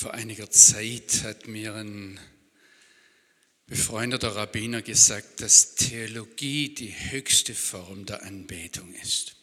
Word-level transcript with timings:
Vor 0.00 0.14
einiger 0.14 0.48
Zeit 0.50 1.24
hat 1.24 1.46
mir 1.46 1.74
ein 1.74 2.18
befreundeter 3.66 4.34
Rabbiner 4.34 4.80
gesagt, 4.80 5.42
dass 5.42 5.74
Theologie 5.74 6.74
die 6.74 6.88
höchste 7.10 7.54
Form 7.54 8.06
der 8.06 8.22
Anbetung 8.22 8.94
ist. 8.94 9.36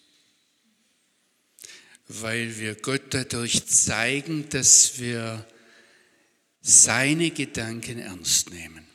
Weil 2.07 2.57
wir 2.57 2.73
Gott 2.73 3.03
dadurch 3.11 3.67
zeigen, 3.67 4.49
dass 4.49 4.97
wir 4.97 5.47
seine 6.61 7.29
Gedanken 7.29 7.99
ernst 7.99 8.49
nehmen. 8.49 8.87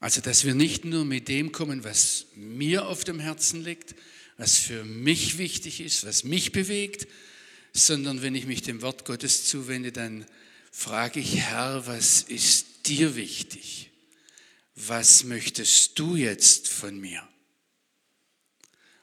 Also, 0.00 0.20
dass 0.20 0.44
wir 0.44 0.56
nicht 0.56 0.84
nur 0.84 1.04
mit 1.04 1.28
dem 1.28 1.52
kommen, 1.52 1.84
was 1.84 2.26
mir 2.34 2.88
auf 2.88 3.04
dem 3.04 3.20
Herzen 3.20 3.62
liegt, 3.62 3.94
was 4.36 4.56
für 4.56 4.84
mich 4.84 5.38
wichtig 5.38 5.80
ist, 5.80 6.04
was 6.04 6.24
mich 6.24 6.50
bewegt, 6.50 7.06
sondern 7.72 8.22
wenn 8.22 8.34
ich 8.34 8.46
mich 8.46 8.62
dem 8.62 8.82
Wort 8.82 9.04
Gottes 9.04 9.46
zuwende, 9.46 9.92
dann 9.92 10.26
frage 10.70 11.20
ich, 11.20 11.36
Herr, 11.36 11.86
was 11.86 12.22
ist 12.22 12.86
dir 12.86 13.16
wichtig? 13.16 13.90
Was 14.74 15.24
möchtest 15.24 15.98
du 15.98 16.16
jetzt 16.16 16.68
von 16.68 17.00
mir? 17.00 17.26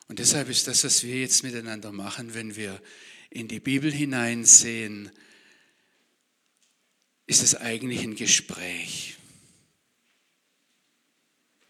Und 0.08 0.20
deshalb 0.20 0.50
ist 0.50 0.68
das, 0.68 0.84
was 0.84 1.04
wir 1.04 1.20
jetzt 1.20 1.44
miteinander 1.44 1.92
machen, 1.92 2.34
wenn 2.34 2.56
wir 2.56 2.82
in 3.30 3.48
die 3.48 3.60
Bibel 3.60 3.92
hineinsehen, 3.92 5.12
ist 7.28 7.44
es 7.44 7.56
eigentlich 7.56 8.02
ein 8.04 8.16
Gespräch. 8.16 9.18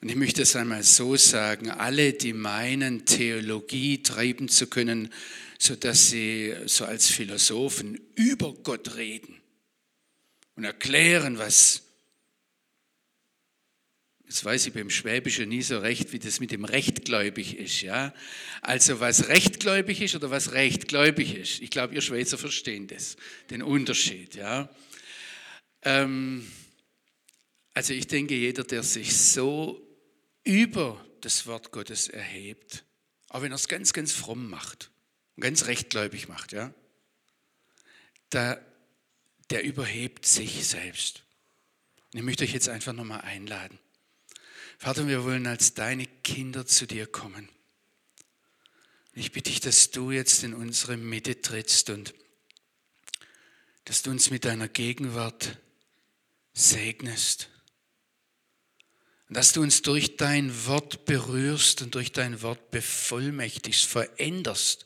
Und 0.02 0.10
ich 0.10 0.16
möchte 0.16 0.44
es 0.44 0.56
einmal 0.56 0.84
so 0.84 1.16
sagen, 1.16 1.72
alle, 1.72 2.14
die 2.14 2.34
meinen, 2.34 3.06
Theologie 3.06 4.04
treiben 4.04 4.50
zu 4.50 4.68
können, 4.68 5.12
sodass 5.58 6.10
sie 6.10 6.56
so 6.66 6.86
als 6.86 7.10
Philosophen 7.10 8.00
über 8.16 8.54
Gott 8.54 8.96
reden 8.96 9.42
und 10.56 10.64
erklären, 10.64 11.38
was, 11.38 11.84
jetzt 14.26 14.44
weiß 14.44 14.68
ich 14.68 14.74
beim 14.74 14.90
Schwäbischen 14.90 15.50
nie 15.50 15.62
so 15.62 15.80
recht, 15.80 16.12
wie 16.14 16.20
das 16.20 16.40
mit 16.40 16.52
dem 16.52 16.66
rechtgläubig 16.66 17.58
ist, 17.58 17.82
ja. 17.82 18.14
Also 18.62 19.00
was 19.00 19.28
rechtgläubig 19.28 20.02
ist 20.02 20.16
oder 20.16 20.30
was 20.30 20.52
rechtgläubig 20.52 21.36
ist. 21.36 21.62
Ich 21.62 21.70
glaube, 21.70 21.96
ihr 21.96 22.02
Schweizer 22.02 22.38
verstehen 22.38 22.88
das, 22.88 23.18
den 23.50 23.62
Unterschied, 23.62 24.36
ja. 24.36 24.70
Ähm, 25.84 26.50
also 27.74 27.94
ich 27.94 28.08
denke, 28.08 28.36
jeder, 28.36 28.64
der 28.64 28.84
sich 28.84 29.18
so 29.18 29.82
über 30.44 31.06
das 31.22 31.48
Wort 31.48 31.72
Gottes 31.72 32.08
erhebt, 32.08 32.86
auch 33.30 33.42
wenn 33.42 33.52
er 33.52 33.56
es 33.56 33.68
ganz, 33.68 33.94
ganz 33.94 34.12
fromm 34.12 34.50
macht 34.50 34.92
und 35.36 35.42
ganz 35.42 35.66
rechtgläubig 35.66 36.28
macht, 36.28 36.52
ja, 36.52 36.74
da, 38.30 38.60
der 39.50 39.64
überhebt 39.64 40.26
sich 40.26 40.66
selbst. 40.68 41.24
Und 42.14 42.20
ich 42.20 42.26
möchte 42.26 42.44
euch 42.44 42.54
jetzt 42.54 42.70
einfach 42.70 42.94
nochmal 42.94 43.22
einladen. 43.22 43.78
Vater, 44.78 45.08
wir 45.08 45.24
wollen 45.24 45.48
als 45.48 45.74
deine 45.74 46.06
Kinder 46.06 46.66
zu 46.66 46.86
dir 46.86 47.08
kommen. 47.08 47.50
Ich 49.14 49.32
bitte 49.32 49.50
dich, 49.50 49.62
dass 49.62 49.92
du 49.92 50.12
jetzt 50.12 50.44
in 50.44 50.54
unsere 50.54 50.98
Mitte 50.98 51.42
trittst 51.42 51.90
und 51.90 52.14
dass 53.86 54.02
du 54.02 54.12
uns 54.12 54.30
mit 54.30 54.44
deiner 54.44 54.68
Gegenwart 54.68 55.58
segnest 56.54 57.50
und 59.30 59.38
dass 59.38 59.54
du 59.54 59.62
uns 59.62 59.82
durch 59.82 60.18
dein 60.18 60.66
Wort 60.66 61.06
berührst 61.06 61.82
und 61.82 61.96
durch 61.96 62.12
dein 62.12 62.42
Wort 62.42 62.72
bevollmächtigst, 62.72 63.86
veränderst, 63.86 64.85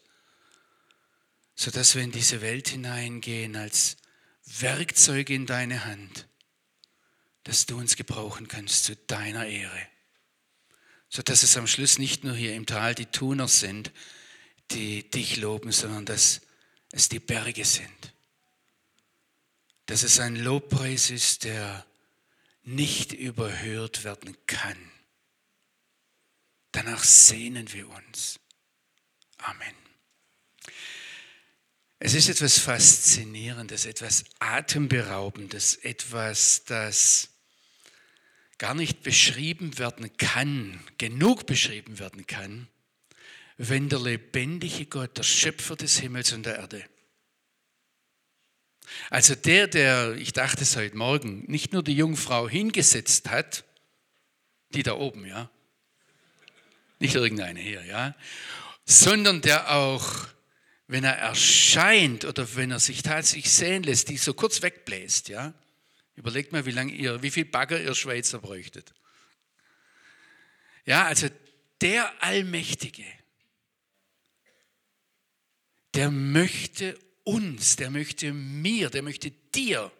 sodass 1.59 1.93
wir 1.93 2.03
in 2.03 2.13
diese 2.13 2.39
Welt 2.39 2.69
hineingehen 2.69 3.57
als 3.57 3.97
Werkzeuge 4.45 5.33
in 5.33 5.45
deine 5.45 5.83
Hand, 5.83 6.25
dass 7.43 7.65
du 7.65 7.77
uns 7.77 7.97
gebrauchen 7.97 8.47
kannst 8.47 8.85
zu 8.85 8.95
deiner 8.95 9.45
Ehre. 9.45 9.87
Sodass 11.09 11.43
es 11.43 11.57
am 11.57 11.67
Schluss 11.67 11.97
nicht 11.97 12.23
nur 12.23 12.33
hier 12.33 12.55
im 12.55 12.65
Tal 12.65 12.95
die 12.95 13.07
Tuner 13.07 13.49
sind, 13.49 13.91
die 14.71 15.09
dich 15.09 15.35
loben, 15.35 15.73
sondern 15.73 16.05
dass 16.05 16.39
es 16.93 17.09
die 17.09 17.19
Berge 17.19 17.65
sind. 17.65 18.13
Dass 19.85 20.03
es 20.03 20.21
ein 20.21 20.37
Lobpreis 20.37 21.09
ist, 21.09 21.43
der 21.43 21.85
nicht 22.63 23.11
überhört 23.11 24.05
werden 24.05 24.37
kann. 24.47 24.77
Danach 26.71 27.03
sehnen 27.03 27.73
wir 27.73 27.89
uns. 27.89 28.39
Amen. 29.39 29.88
Es 31.99 32.13
ist 32.13 32.29
etwas 32.29 32.57
Faszinierendes, 32.59 33.85
etwas 33.85 34.23
Atemberaubendes, 34.39 35.75
etwas, 35.75 36.63
das 36.65 37.29
gar 38.57 38.73
nicht 38.73 39.03
beschrieben 39.03 39.77
werden 39.77 40.15
kann, 40.17 40.81
genug 40.97 41.45
beschrieben 41.45 41.99
werden 41.99 42.25
kann, 42.25 42.67
wenn 43.57 43.89
der 43.89 43.99
lebendige 43.99 44.85
Gott, 44.85 45.17
der 45.17 45.23
Schöpfer 45.23 45.75
des 45.75 45.99
Himmels 45.99 46.31
und 46.31 46.45
der 46.45 46.57
Erde, 46.57 46.85
also 49.09 49.35
der, 49.35 49.67
der, 49.67 50.15
ich 50.15 50.33
dachte 50.33 50.63
es 50.63 50.75
heute 50.75 50.97
Morgen, 50.97 51.43
nicht 51.47 51.73
nur 51.73 51.83
die 51.83 51.95
Jungfrau 51.95 52.49
hingesetzt 52.49 53.29
hat, 53.29 53.63
die 54.69 54.83
da 54.83 54.93
oben, 54.93 55.25
ja, 55.25 55.49
nicht 56.99 57.15
irgendeine 57.15 57.59
hier, 57.59 57.83
ja, 57.85 58.15
sondern 58.85 59.41
der 59.41 59.71
auch, 59.75 60.27
wenn 60.89 61.03
er 61.03 61.17
erscheint 61.17 62.25
oder 62.25 62.55
wenn 62.55 62.71
er 62.71 62.79
sich 62.79 63.03
tatsächlich 63.03 63.51
sehen 63.51 63.83
lässt, 63.83 64.09
die 64.09 64.17
so 64.17 64.33
kurz 64.33 64.63
wegbläst, 64.63 65.29
ja. 65.29 65.53
Überlegt 66.15 66.51
mal, 66.51 66.65
wie 66.65 66.71
lange 66.71 66.91
ihr, 66.91 67.21
wie 67.21 67.29
viel 67.29 67.45
Bagger 67.45 67.79
ihr 67.79 67.93
Schweizer 67.93 68.39
bräuchtet. 68.39 68.91
Ja, 70.85 71.05
also 71.05 71.27
der 71.79 72.11
Allmächtige, 72.23 73.05
der 75.93 76.09
möchte 76.09 76.97
uns, 77.23 77.75
der 77.75 77.91
möchte 77.91 78.33
mir, 78.33 78.89
der 78.89 79.03
möchte 79.03 79.29
dir 79.29 79.91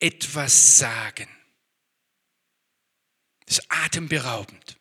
etwas 0.00 0.78
sagen. 0.78 1.28
Das 3.46 3.58
ist 3.58 3.66
atemberaubend. 3.68 4.76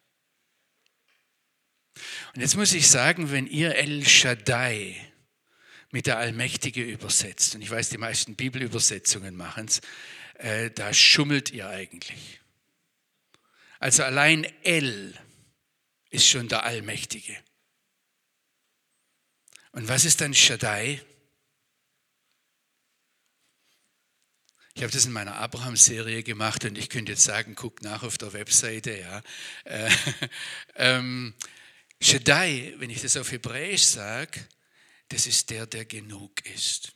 Und 2.34 2.42
jetzt 2.42 2.56
muss 2.56 2.74
ich 2.74 2.88
sagen, 2.88 3.32
wenn 3.32 3.48
ihr 3.48 3.76
El 3.76 4.06
Shaddai 4.08 4.96
mit 5.92 6.06
der 6.06 6.18
Allmächtige 6.18 6.84
übersetzt, 6.84 7.56
und 7.56 7.62
ich 7.62 7.72
weiß, 7.72 7.90
die 7.90 7.98
meisten 7.98 8.36
Bibelübersetzungen 8.36 9.36
machen 9.36 9.68
es, 9.68 9.82
äh, 10.36 10.70
da 10.72 10.94
schummelt 10.94 11.52
ihr 11.52 11.70
eigentlich. 11.70 12.42
Also 13.80 14.04
allein 14.04 14.46
El 14.64 15.18
ist 16.10 16.28
schon 16.28 16.48
der 16.48 16.64
Allmächtige. 16.64 17.38
Und 19.72 19.88
was 19.88 20.06
ist 20.06 20.22
dann 20.22 20.34
Shaddai? 20.34 21.02
Ich 24.74 24.84
habe 24.84 24.94
das 24.94 25.06
in 25.06 25.12
meiner 25.12 25.38
Abraham-Serie 25.38 26.22
gemacht 26.22 26.64
und 26.64 26.78
ich 26.78 26.90
könnte 26.90 27.14
jetzt 27.14 27.24
sagen, 27.24 27.56
guck 27.56 27.82
nach 27.82 28.04
auf 28.04 28.20
der 28.20 28.34
Webseite. 28.34 28.96
Ja. 28.96 29.24
Äh, 29.64 29.90
ähm, 30.76 31.34
Shaddai, 32.02 32.76
wenn 32.78 32.90
ich 32.90 33.02
das 33.02 33.18
auf 33.18 33.32
Hebräisch 33.32 33.84
sage, 33.84 34.40
das 35.10 35.26
ist 35.26 35.50
der, 35.50 35.66
der 35.66 35.86
genug 35.86 36.46
ist. 36.46 36.94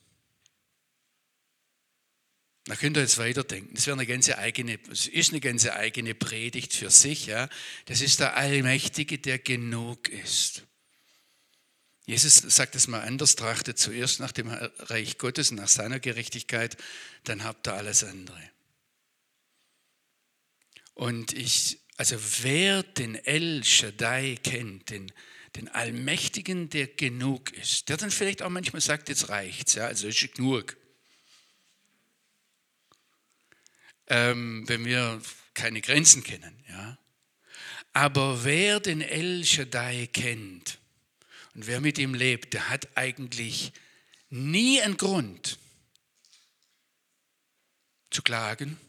Da 2.65 2.75
könnt 2.75 2.95
ihr 2.97 3.01
jetzt 3.01 3.17
weiterdenken. 3.17 3.73
Das 3.73 3.87
wäre 3.87 3.97
eine 3.97 4.05
ganze 4.05 4.37
eigene, 4.37 4.77
das 4.77 5.07
ist 5.07 5.31
eine 5.31 5.39
ganze 5.39 5.75
eigene 5.75 6.13
Predigt 6.13 6.73
für 6.73 6.91
sich. 6.91 7.25
Ja. 7.25 7.49
Das 7.85 8.01
ist 8.01 8.19
der 8.19 8.37
Allmächtige, 8.37 9.17
der 9.17 9.39
genug 9.39 10.09
ist. 10.09 10.63
Jesus 12.05 12.35
sagt 12.35 12.75
es 12.75 12.87
mal 12.87 13.01
anders, 13.01 13.35
trachtet 13.35 13.79
zuerst 13.79 14.19
nach 14.19 14.31
dem 14.31 14.49
Reich 14.49 15.17
Gottes, 15.17 15.51
nach 15.51 15.67
seiner 15.67 15.99
Gerechtigkeit, 15.99 16.77
dann 17.23 17.43
habt 17.43 17.67
ihr 17.67 17.73
alles 17.73 18.03
andere. 18.03 18.51
Und 20.93 21.33
ich, 21.33 21.79
also 21.97 22.17
wer 22.41 22.83
den 22.83 23.15
El 23.15 23.63
Shaddai 23.63 24.37
kennt, 24.43 24.89
den, 24.89 25.11
den 25.55 25.67
Allmächtigen, 25.69 26.69
der 26.69 26.87
genug 26.87 27.51
ist, 27.53 27.89
der 27.89 27.97
dann 27.97 28.11
vielleicht 28.11 28.41
auch 28.41 28.49
manchmal 28.49 28.81
sagt, 28.81 29.09
jetzt 29.09 29.29
reicht's, 29.29 29.75
ja, 29.75 29.85
also 29.85 30.07
ist 30.07 30.33
genug. 30.33 30.77
Ähm, 34.07 34.67
wenn 34.67 34.85
wir 34.85 35.21
keine 35.53 35.81
Grenzen 35.81 36.23
kennen, 36.23 36.63
ja. 36.69 36.97
Aber 37.93 38.43
wer 38.45 38.79
den 38.79 39.01
El 39.01 39.45
Shaddai 39.45 40.07
kennt, 40.07 40.79
und 41.53 41.67
wer 41.67 41.81
mit 41.81 41.97
ihm 41.97 42.13
lebt, 42.13 42.53
der 42.53 42.69
hat 42.69 42.87
eigentlich 42.95 43.73
nie 44.29 44.81
einen 44.81 44.97
Grund 44.97 45.59
zu 48.09 48.21
klagen, 48.21 48.79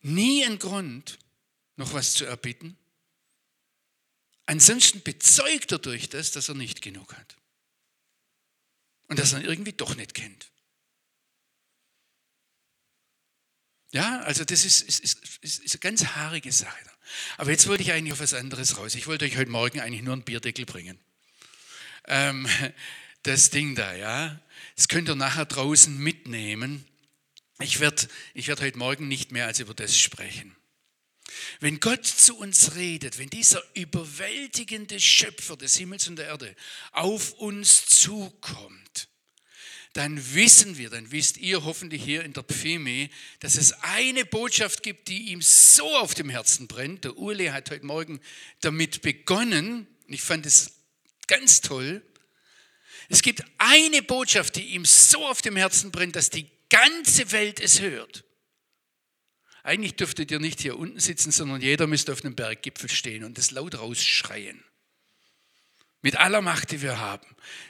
nie 0.00 0.44
einen 0.44 0.58
Grund, 0.58 1.18
noch 1.76 1.92
was 1.92 2.14
zu 2.14 2.24
erbitten. 2.24 2.76
Ansonsten 4.46 5.02
bezeugt 5.02 5.72
er 5.72 5.78
durch 5.78 6.08
das, 6.08 6.32
dass 6.32 6.48
er 6.48 6.54
nicht 6.54 6.82
genug 6.82 7.14
hat. 7.14 7.36
Und 9.08 9.18
dass 9.18 9.32
er 9.32 9.40
ihn 9.40 9.46
irgendwie 9.46 9.72
doch 9.72 9.94
nicht 9.94 10.14
kennt. 10.14 10.50
Ja, 13.92 14.20
also 14.20 14.44
das 14.44 14.64
ist, 14.64 14.80
ist, 14.80 15.00
ist, 15.00 15.18
ist 15.42 15.74
eine 15.74 15.80
ganz 15.80 16.06
haarige 16.06 16.50
Sache. 16.50 16.78
Aber 17.36 17.50
jetzt 17.50 17.68
wollte 17.68 17.82
ich 17.82 17.92
eigentlich 17.92 18.12
auf 18.12 18.20
was 18.20 18.32
anderes 18.32 18.78
raus. 18.78 18.94
Ich 18.94 19.06
wollte 19.06 19.26
euch 19.26 19.36
heute 19.36 19.50
Morgen 19.50 19.80
eigentlich 19.80 20.02
nur 20.02 20.14
einen 20.14 20.24
Bierdeckel 20.24 20.64
bringen. 20.64 20.98
Ähm, 22.06 22.48
das 23.22 23.50
Ding 23.50 23.74
da, 23.74 23.94
ja. 23.94 24.40
Das 24.76 24.88
könnt 24.88 25.08
ihr 25.08 25.14
nachher 25.14 25.44
draußen 25.44 25.96
mitnehmen. 25.96 26.86
Ich 27.60 27.80
werde 27.80 28.08
ich 28.34 28.48
werd 28.48 28.62
heute 28.62 28.78
Morgen 28.78 29.08
nicht 29.08 29.30
mehr 29.30 29.46
als 29.46 29.60
über 29.60 29.74
das 29.74 29.96
sprechen. 29.96 30.56
Wenn 31.60 31.80
Gott 31.80 32.06
zu 32.06 32.36
uns 32.36 32.74
redet, 32.74 33.18
wenn 33.18 33.30
dieser 33.30 33.62
überwältigende 33.74 34.98
Schöpfer 35.00 35.56
des 35.56 35.76
Himmels 35.76 36.08
und 36.08 36.16
der 36.16 36.26
Erde 36.26 36.54
auf 36.92 37.32
uns 37.34 37.86
zukommt, 37.86 39.08
dann 39.92 40.34
wissen 40.34 40.78
wir, 40.78 40.88
dann 40.88 41.10
wisst 41.10 41.36
ihr 41.36 41.64
hoffentlich 41.64 42.02
hier 42.02 42.24
in 42.24 42.32
der 42.32 42.44
Pfimi, 42.44 43.10
dass 43.40 43.56
es 43.56 43.72
eine 43.82 44.24
Botschaft 44.24 44.82
gibt, 44.82 45.08
die 45.08 45.30
ihm 45.32 45.42
so 45.42 45.96
auf 45.96 46.14
dem 46.14 46.30
Herzen 46.30 46.66
brennt. 46.66 47.04
Der 47.04 47.18
Uli 47.18 47.48
hat 47.48 47.70
heute 47.70 47.84
Morgen 47.84 48.20
damit 48.60 49.02
begonnen. 49.02 49.86
Ich 50.06 50.22
fand 50.22 50.46
es 50.46 50.72
ganz 51.26 51.60
toll. 51.60 52.02
Es 53.10 53.20
gibt 53.20 53.44
eine 53.58 54.02
Botschaft, 54.02 54.56
die 54.56 54.68
ihm 54.68 54.86
so 54.86 55.26
auf 55.26 55.42
dem 55.42 55.56
Herzen 55.56 55.92
brennt, 55.92 56.16
dass 56.16 56.30
die 56.30 56.48
ganze 56.70 57.30
Welt 57.32 57.60
es 57.60 57.82
hört. 57.82 58.24
Eigentlich 59.62 59.94
dürftet 59.94 60.30
ihr 60.30 60.40
nicht 60.40 60.60
hier 60.60 60.78
unten 60.78 60.98
sitzen, 60.98 61.30
sondern 61.30 61.60
jeder 61.60 61.86
müsste 61.86 62.12
auf 62.12 62.24
einem 62.24 62.34
Berggipfel 62.34 62.90
stehen 62.90 63.24
und 63.24 63.38
es 63.38 63.52
laut 63.52 63.78
rausschreien. 63.78 64.64
Mit 66.00 66.16
aller 66.16 66.40
Macht, 66.40 66.72
die 66.72 66.82
wir 66.82 66.98
haben, 66.98 67.26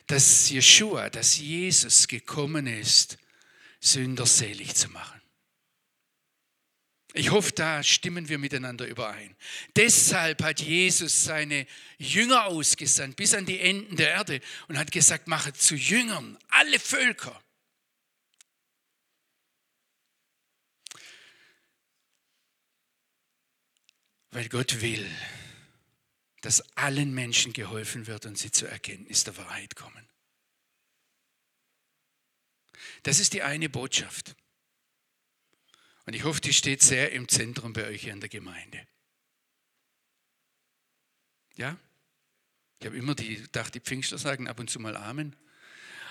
dass 0.07 0.49
Jeshua, 0.49 1.11
dass 1.11 1.37
Jesus 1.37 2.09
gekommen 2.09 2.67
ist, 2.67 3.19
Sünder 3.81 4.25
selig 4.25 4.75
zu 4.75 4.89
machen. 4.89 5.21
Ich 7.15 7.31
hoffe, 7.31 7.53
da 7.53 7.83
stimmen 7.83 8.31
wir 8.31 8.39
miteinander 8.39 8.87
überein. 8.87 9.37
Deshalb 9.77 10.43
hat 10.43 10.63
Jesus 10.63 11.25
seine 11.25 11.67
Jünger 11.99 12.47
ausgesandt 12.47 13.17
bis 13.17 13.35
an 13.35 13.45
die 13.45 13.61
Enden 13.61 13.97
der 13.97 14.13
Erde 14.13 14.41
und 14.69 14.79
hat 14.79 14.93
gesagt, 14.93 15.29
mache 15.29 15.53
zu 15.53 15.75
Jüngern 15.75 16.39
alle 16.49 16.79
Völker. 16.79 17.42
Weil 24.33 24.49
Gott 24.49 24.81
will, 24.81 25.09
dass 26.41 26.63
allen 26.77 27.15
Menschen 27.15 27.53
geholfen 27.53 28.07
wird 28.07 28.27
und 28.27 28.37
sie 28.37 28.51
zur 28.51 28.69
Erkenntnis 28.69 29.25
der 29.25 29.37
Wahrheit 29.37 29.77
kommen. 29.77 30.09
Das 33.05 33.21
ist 33.21 33.35
die 33.35 33.43
eine 33.43 33.69
Botschaft. 33.69 34.35
Und 36.07 36.15
ich 36.15 36.25
hoffe, 36.25 36.41
die 36.41 36.53
steht 36.53 36.83
sehr 36.83 37.13
im 37.13 37.29
Zentrum 37.29 37.75
bei 37.75 37.87
euch 37.87 38.07
in 38.07 38.21
der 38.21 38.29
Gemeinde. 38.29 38.87
Ja? 41.55 41.79
Ich 42.81 42.87
habe 42.87 42.97
immer 42.97 43.15
die, 43.15 43.37
gedacht, 43.37 43.75
die 43.75 43.81
Pfingstler 43.81 44.19
sagen 44.19 44.49
ab 44.49 44.59
und 44.59 44.71
zu 44.71 44.81
mal 44.81 44.97
Amen. 44.97 45.37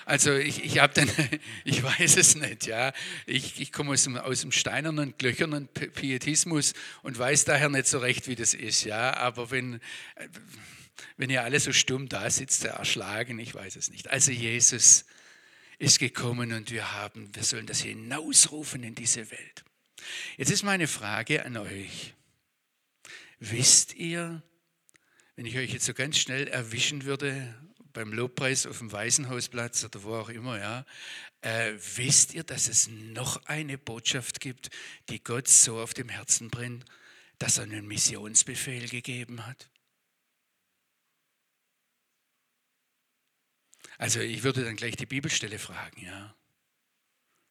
Also 0.04 0.34
ich, 0.34 0.64
ich 0.64 0.78
habe 0.78 0.92
dann, 0.94 1.10
ich 1.64 1.82
weiß 1.82 2.16
es 2.16 2.34
nicht, 2.34 2.66
ja. 2.66 2.92
Ich, 3.26 3.60
ich 3.60 3.72
komme 3.72 3.92
aus 3.92 4.04
dem, 4.04 4.16
aus 4.16 4.40
dem 4.40 4.52
steinernen, 4.52 5.14
glöchernen 5.18 5.68
Pietismus 5.68 6.74
und 7.02 7.18
weiß 7.18 7.44
daher 7.44 7.68
nicht 7.68 7.86
so 7.86 7.98
recht, 7.98 8.28
wie 8.28 8.34
das 8.34 8.54
ist, 8.54 8.84
ja. 8.84 9.14
Aber 9.14 9.50
wenn, 9.50 9.80
wenn 11.16 11.30
ihr 11.30 11.42
alle 11.42 11.60
so 11.60 11.72
stumm 11.72 12.08
da 12.08 12.30
sitzt, 12.30 12.64
erschlagen, 12.64 13.38
ich 13.38 13.54
weiß 13.54 13.76
es 13.76 13.90
nicht. 13.90 14.08
Also 14.08 14.32
Jesus 14.32 15.04
ist 15.78 15.98
gekommen 15.98 16.52
und 16.52 16.70
wir 16.70 16.92
haben, 16.92 17.34
wir 17.34 17.42
sollen 17.42 17.66
das 17.66 17.80
hinausrufen 17.80 18.82
in 18.82 18.94
diese 18.94 19.30
Welt. 19.30 19.64
Jetzt 20.36 20.50
ist 20.50 20.62
meine 20.62 20.86
Frage 20.86 21.44
an 21.44 21.56
euch. 21.56 22.14
Wisst 23.40 23.94
ihr, 23.94 24.42
wenn 25.34 25.46
ich 25.46 25.56
euch 25.56 25.72
jetzt 25.72 25.86
so 25.86 25.94
ganz 25.94 26.18
schnell 26.18 26.46
erwischen 26.46 27.04
würde, 27.04 27.54
beim 27.92 28.12
Lobpreis 28.12 28.66
auf 28.66 28.78
dem 28.78 28.92
Waisenhausplatz 28.92 29.84
oder 29.84 30.02
wo 30.02 30.14
auch 30.14 30.28
immer, 30.28 30.58
ja, 30.58 30.84
äh, 31.42 31.72
wisst 31.96 32.34
ihr, 32.34 32.44
dass 32.44 32.68
es 32.68 32.88
noch 32.88 33.44
eine 33.46 33.78
Botschaft 33.78 34.40
gibt, 34.40 34.70
die 35.08 35.22
Gott 35.22 35.48
so 35.48 35.80
auf 35.80 35.94
dem 35.94 36.08
Herzen 36.08 36.50
brennt, 36.50 36.84
dass 37.38 37.58
er 37.58 37.64
einen 37.64 37.86
Missionsbefehl 37.86 38.88
gegeben 38.88 39.46
hat? 39.46 39.68
Also 43.98 44.20
ich 44.20 44.42
würde 44.42 44.64
dann 44.64 44.76
gleich 44.76 44.96
die 44.96 45.06
Bibelstelle 45.06 45.58
fragen, 45.58 46.04
ja. 46.04 46.34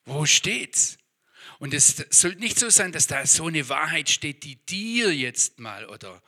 Wo 0.06 0.26
steht's? 0.26 0.98
Und 1.60 1.74
es 1.74 1.96
soll 2.10 2.36
nicht 2.36 2.58
so 2.60 2.70
sein, 2.70 2.92
dass 2.92 3.08
da 3.08 3.26
so 3.26 3.48
eine 3.48 3.70
Wahrheit 3.70 4.10
steht, 4.10 4.44
die 4.44 4.58
dir 4.66 5.16
jetzt 5.16 5.60
mal 5.60 5.88
oder 5.88 6.22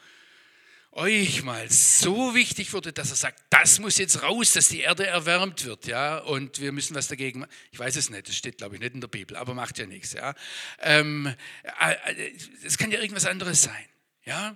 euch 0.95 1.43
mal 1.43 1.69
so 1.71 2.35
wichtig 2.35 2.71
wurde, 2.73 2.93
dass 2.93 3.09
er 3.09 3.15
sagt, 3.15 3.43
das 3.49 3.79
muss 3.79 3.97
jetzt 3.97 4.21
raus, 4.21 4.51
dass 4.51 4.67
die 4.67 4.81
Erde 4.81 5.07
erwärmt 5.07 5.65
wird, 5.65 5.87
ja, 5.87 6.19
und 6.19 6.59
wir 6.59 6.71
müssen 6.71 6.95
was 6.95 7.07
dagegen 7.07 7.41
machen. 7.41 7.51
Ich 7.71 7.79
weiß 7.79 7.95
es 7.95 8.09
nicht, 8.09 8.27
das 8.27 8.35
steht, 8.35 8.57
glaube 8.57 8.75
ich, 8.75 8.81
nicht 8.81 8.93
in 8.93 9.01
der 9.01 9.07
Bibel, 9.07 9.35
aber 9.35 9.53
macht 9.53 9.77
ja 9.79 9.85
nichts, 9.85 10.13
ja. 10.13 10.35
Ähm, 10.79 11.33
äh, 11.79 11.93
äh, 11.93 12.37
es 12.63 12.77
kann 12.77 12.91
ja 12.91 12.99
irgendwas 12.99 13.25
anderes 13.25 13.63
sein, 13.63 13.85
ja. 14.25 14.55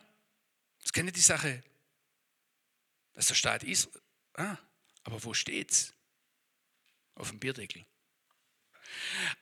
Das 0.82 0.94
kann 0.94 1.06
ja 1.06 1.12
die 1.12 1.20
Sache, 1.20 1.64
dass 3.14 3.28
der 3.28 3.36
Staat 3.36 3.64
ist. 3.64 3.90
Ah, 4.36 4.58
aber 5.04 5.24
wo 5.24 5.34
steht's? 5.34 5.94
Auf 7.16 7.30
dem 7.30 7.40
Bierdeckel. 7.40 7.84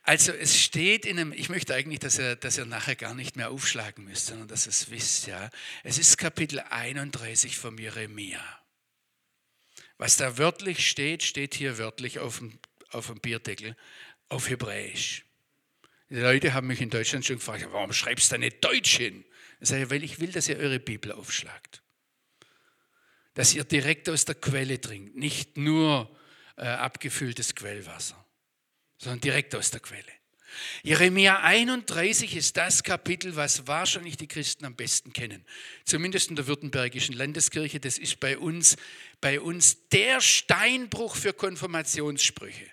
Also 0.03 0.31
es 0.31 0.59
steht 0.59 1.05
in 1.05 1.19
einem, 1.19 1.33
ich 1.33 1.49
möchte 1.49 1.73
eigentlich, 1.73 1.99
dass 1.99 2.19
ihr, 2.19 2.35
dass 2.35 2.57
ihr 2.57 2.65
nachher 2.65 2.95
gar 2.95 3.13
nicht 3.13 3.35
mehr 3.35 3.49
aufschlagen 3.49 4.05
müsst, 4.05 4.27
sondern 4.27 4.47
dass 4.47 4.67
ihr 4.67 4.71
es 4.71 4.89
wisst. 4.89 5.27
Ja. 5.27 5.49
Es 5.83 5.97
ist 5.97 6.17
Kapitel 6.17 6.59
31 6.59 7.57
von 7.57 7.77
Jeremia. 7.77 8.41
Was 9.97 10.17
da 10.17 10.37
wörtlich 10.37 10.89
steht, 10.89 11.23
steht 11.23 11.55
hier 11.55 11.77
wörtlich 11.77 12.19
auf 12.19 12.39
dem, 12.39 12.59
auf 12.89 13.07
dem 13.07 13.19
Bierdeckel 13.19 13.75
auf 14.29 14.49
Hebräisch. 14.49 15.25
Die 16.09 16.17
Leute 16.17 16.53
haben 16.53 16.67
mich 16.67 16.81
in 16.81 16.89
Deutschland 16.89 17.25
schon 17.25 17.37
gefragt, 17.37 17.67
warum 17.71 17.93
schreibst 17.93 18.31
du 18.31 18.35
da 18.35 18.37
nicht 18.39 18.63
Deutsch 18.63 18.97
hin? 18.97 19.25
Ich 19.59 19.69
sage, 19.69 19.89
weil 19.89 20.03
ich 20.03 20.19
will, 20.19 20.31
dass 20.31 20.47
ihr 20.47 20.57
eure 20.57 20.79
Bibel 20.79 21.11
aufschlagt. 21.11 21.81
Dass 23.33 23.53
ihr 23.53 23.63
direkt 23.63 24.07
aus 24.09 24.25
der 24.25 24.35
Quelle 24.35 24.79
trinkt, 24.79 25.15
nicht 25.15 25.57
nur 25.57 26.15
äh, 26.57 26.65
abgefülltes 26.65 27.55
Quellwasser 27.55 28.24
sondern 28.97 29.21
direkt 29.21 29.55
aus 29.55 29.71
der 29.71 29.79
Quelle. 29.79 30.03
Jeremia 30.83 31.41
31 31.41 32.35
ist 32.35 32.55
das 32.57 32.83
Kapitel, 32.83 33.35
was 33.35 33.67
wahrscheinlich 33.67 34.17
die 34.17 34.27
Christen 34.27 34.65
am 34.65 34.75
besten 34.75 35.11
kennen. 35.13 35.43
Zumindest 35.83 36.29
in 36.29 36.35
der 36.35 36.47
Württembergischen 36.47 37.15
Landeskirche. 37.15 37.79
Das 37.79 37.97
ist 37.97 38.19
bei 38.19 38.37
uns, 38.37 38.77
bei 39.21 39.39
uns 39.41 39.89
der 39.89 40.21
Steinbruch 40.21 41.15
für 41.15 41.33
Konfirmationssprüche. 41.33 42.71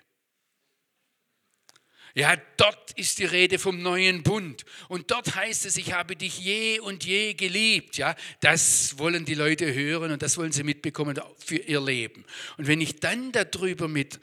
Ja, 2.15 2.35
dort 2.57 2.91
ist 2.91 3.17
die 3.17 3.25
Rede 3.25 3.57
vom 3.57 3.81
neuen 3.81 4.21
Bund. 4.21 4.65
Und 4.87 5.09
dort 5.09 5.33
heißt 5.33 5.65
es, 5.65 5.77
ich 5.77 5.93
habe 5.93 6.15
dich 6.15 6.37
je 6.37 6.79
und 6.79 7.03
je 7.03 7.33
geliebt. 7.33 7.97
Ja, 7.97 8.15
das 8.39 8.99
wollen 8.99 9.25
die 9.25 9.33
Leute 9.33 9.73
hören 9.73 10.11
und 10.11 10.21
das 10.21 10.37
wollen 10.37 10.51
sie 10.51 10.63
mitbekommen 10.63 11.19
für 11.39 11.55
ihr 11.55 11.81
Leben. 11.81 12.23
Und 12.57 12.67
wenn 12.67 12.81
ich 12.81 12.99
dann 12.99 13.31
darüber 13.31 13.87
mit 13.87 14.19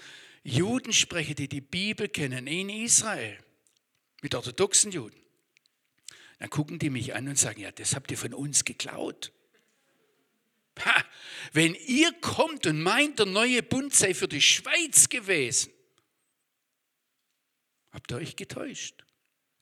Juden 0.50 0.92
spreche, 0.92 1.34
die 1.34 1.48
die 1.48 1.60
Bibel 1.60 2.08
kennen 2.08 2.46
in 2.46 2.68
Israel, 2.68 3.38
mit 4.22 4.34
orthodoxen 4.34 4.90
Juden, 4.90 5.20
dann 6.38 6.50
gucken 6.50 6.78
die 6.78 6.90
mich 6.90 7.14
an 7.14 7.28
und 7.28 7.38
sagen, 7.38 7.60
ja, 7.60 7.70
das 7.70 7.94
habt 7.94 8.10
ihr 8.10 8.18
von 8.18 8.34
uns 8.34 8.64
geklaut. 8.64 9.32
Ha, 10.84 11.04
wenn 11.52 11.74
ihr 11.74 12.12
kommt 12.20 12.66
und 12.66 12.82
meint, 12.82 13.18
der 13.18 13.26
neue 13.26 13.62
Bund 13.62 13.94
sei 13.94 14.14
für 14.14 14.28
die 14.28 14.40
Schweiz 14.40 15.08
gewesen, 15.08 15.72
habt 17.92 18.10
ihr 18.10 18.16
euch 18.16 18.36
getäuscht. 18.36 19.04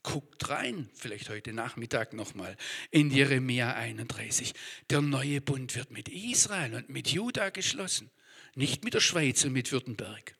Guckt 0.05 0.49
rein, 0.49 0.89
vielleicht 0.95 1.29
heute 1.29 1.53
Nachmittag 1.53 2.13
nochmal, 2.13 2.57
in 2.93 3.11
Jeremia 3.11 3.75
31. 3.75 4.55
Der 4.89 5.03
neue 5.03 5.41
Bund 5.41 5.75
wird 5.75 5.91
mit 5.91 6.09
Israel 6.09 6.75
und 6.75 6.89
mit 6.89 7.09
Juda 7.09 7.51
geschlossen, 7.51 8.11
nicht 8.55 8.85
mit 8.85 8.95
der 8.95 9.01
Schweiz 9.01 9.45
und 9.45 9.53
mit 9.53 9.73
Württemberg. 9.73 10.38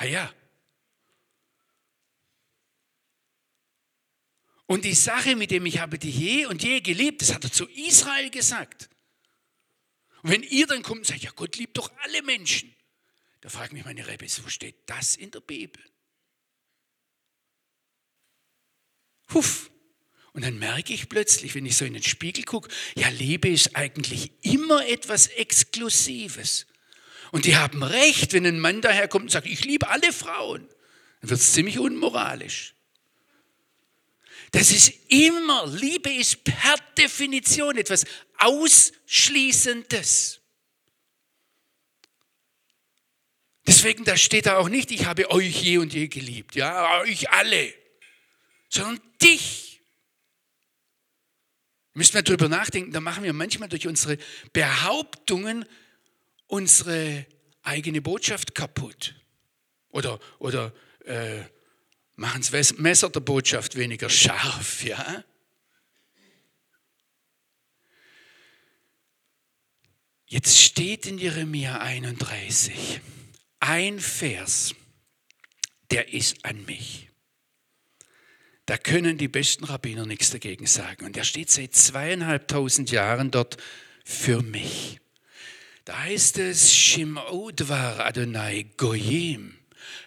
Ah 0.00 0.06
ja. 0.06 0.34
Und 4.64 4.86
die 4.86 4.94
Sache, 4.94 5.36
mit 5.36 5.50
dem 5.50 5.66
ich 5.66 5.78
habe 5.78 5.98
dich 5.98 6.16
je 6.16 6.46
und 6.46 6.62
je 6.62 6.80
geliebt, 6.80 7.20
das 7.20 7.34
hat 7.34 7.44
er 7.44 7.52
zu 7.52 7.68
Israel 7.68 8.30
gesagt. 8.30 8.88
Und 10.22 10.30
wenn 10.30 10.42
ihr 10.42 10.66
dann 10.66 10.82
kommt 10.82 11.00
und 11.00 11.06
sagt, 11.06 11.22
ja, 11.22 11.30
Gott 11.32 11.56
liebt 11.56 11.76
doch 11.76 11.92
alle 11.98 12.22
Menschen, 12.22 12.74
da 13.42 13.50
fragt 13.50 13.74
mich 13.74 13.84
meine 13.84 14.06
Rebbe, 14.06 14.26
wo 14.42 14.48
steht 14.48 14.76
das 14.86 15.16
in 15.16 15.32
der 15.32 15.40
Bibel? 15.40 15.82
Huff. 19.34 19.70
Und 20.32 20.46
dann 20.46 20.58
merke 20.58 20.94
ich 20.94 21.10
plötzlich, 21.10 21.54
wenn 21.54 21.66
ich 21.66 21.76
so 21.76 21.84
in 21.84 21.92
den 21.92 22.02
Spiegel 22.02 22.44
gucke, 22.44 22.70
ja, 22.94 23.08
Liebe 23.10 23.50
ist 23.50 23.76
eigentlich 23.76 24.32
immer 24.40 24.86
etwas 24.86 25.26
Exklusives. 25.26 26.66
Und 27.32 27.44
die 27.44 27.56
haben 27.56 27.82
recht, 27.82 28.32
wenn 28.32 28.46
ein 28.46 28.60
Mann 28.60 28.80
daherkommt 28.80 29.24
und 29.24 29.30
sagt, 29.30 29.46
ich 29.46 29.64
liebe 29.64 29.88
alle 29.88 30.12
Frauen, 30.12 30.66
dann 31.20 31.30
wird 31.30 31.40
es 31.40 31.52
ziemlich 31.52 31.78
unmoralisch. 31.78 32.74
Das 34.52 34.72
ist 34.72 34.92
immer, 35.08 35.66
Liebe 35.68 36.12
ist 36.12 36.42
per 36.42 36.74
Definition 36.98 37.76
etwas 37.76 38.04
Ausschließendes. 38.38 40.40
Deswegen, 43.66 44.04
da 44.04 44.16
steht 44.16 44.46
da 44.46 44.58
auch 44.58 44.68
nicht, 44.68 44.90
ich 44.90 45.04
habe 45.04 45.30
euch 45.30 45.62
je 45.62 45.78
und 45.78 45.94
je 45.94 46.08
geliebt, 46.08 46.56
ja, 46.56 47.00
euch 47.00 47.30
alle, 47.30 47.72
sondern 48.68 49.00
dich. 49.22 49.82
Müssen 51.92 52.14
wir 52.14 52.22
darüber 52.22 52.48
nachdenken, 52.48 52.92
da 52.92 53.00
machen 53.00 53.22
wir 53.22 53.32
manchmal 53.32 53.68
durch 53.68 53.86
unsere 53.86 54.18
Behauptungen 54.52 55.64
unsere 56.50 57.26
eigene 57.62 58.02
Botschaft 58.02 58.54
kaputt. 58.54 59.14
Oder, 59.90 60.20
oder 60.38 60.72
äh, 61.04 61.42
machen 62.16 62.44
das 62.50 62.78
Messer 62.78 63.10
der 63.10 63.20
Botschaft 63.20 63.76
weniger 63.76 64.08
scharf, 64.08 64.84
ja? 64.84 65.24
Jetzt 70.26 70.58
steht 70.58 71.06
in 71.06 71.18
Jeremia 71.18 71.80
31 71.80 73.00
ein 73.58 73.98
Vers, 73.98 74.76
der 75.90 76.12
ist 76.12 76.44
an 76.44 76.64
mich. 76.66 77.08
Da 78.66 78.78
können 78.78 79.18
die 79.18 79.26
besten 79.26 79.64
Rabbiner 79.64 80.06
nichts 80.06 80.30
dagegen 80.30 80.66
sagen. 80.66 81.04
Und 81.04 81.16
der 81.16 81.24
steht 81.24 81.50
seit 81.50 81.74
zweieinhalbtausend 81.74 82.92
Jahren 82.92 83.32
dort 83.32 83.56
für 84.04 84.42
mich. 84.42 85.00
Da 85.90 86.02
heißt 86.02 86.38
es, 86.38 86.72
Shim'udvar 86.72 87.98
Adonai 87.98 88.70
Goyim. 88.76 89.58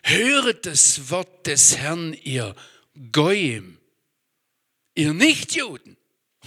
Höret 0.02 0.66
das 0.66 1.10
Wort 1.10 1.46
des 1.46 1.75
Herrn, 1.75 2.13
ihr 2.24 2.56
Goyim, 3.12 3.78
ihr 4.96 5.13
Nichtjuden. 5.13 5.98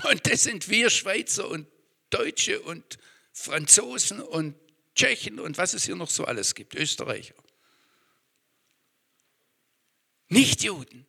Und 0.05 0.27
das 0.27 0.45
sind 0.45 0.71
wir 0.71 0.89
Schweizer 0.89 1.51
und 1.51 1.67
Deutsche 2.09 2.63
und 2.63 2.99
Franzosen 3.35 4.23
und 4.23 4.55
Tschechen 4.95 5.39
und 5.39 5.59
was 5.59 5.75
es 5.75 5.85
hier 5.85 5.97
noch 5.97 6.09
so 6.09 6.25
alles 6.25 6.55
gibt, 6.55 6.75
Österreicher. 6.75 7.35
Nichtjuden. 10.31 11.05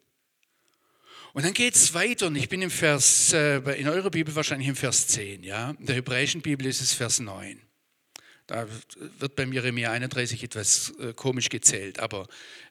Und 1.31 1.45
dann 1.45 1.53
geht 1.53 1.75
es 1.75 1.93
weiter 1.93 2.27
und 2.27 2.35
ich 2.35 2.49
bin 2.49 2.61
im 2.61 2.71
Vers, 2.71 3.31
äh, 3.31 3.59
in 3.79 3.87
eurer 3.87 4.09
Bibel 4.09 4.35
wahrscheinlich 4.35 4.67
im 4.67 4.75
Vers 4.75 5.07
10, 5.07 5.43
ja. 5.43 5.69
In 5.79 5.85
der 5.85 5.95
hebräischen 5.95 6.41
Bibel 6.41 6.67
ist 6.67 6.81
es 6.81 6.91
Vers 6.91 7.21
9. 7.21 7.61
Da 8.47 8.67
wird 9.19 9.35
beim 9.35 9.51
Jeremia 9.51 9.91
31 9.91 10.41
etwas 10.41 10.93
äh, 10.99 11.13
komisch 11.13 11.49
gezählt, 11.49 11.99
aber 11.99 12.27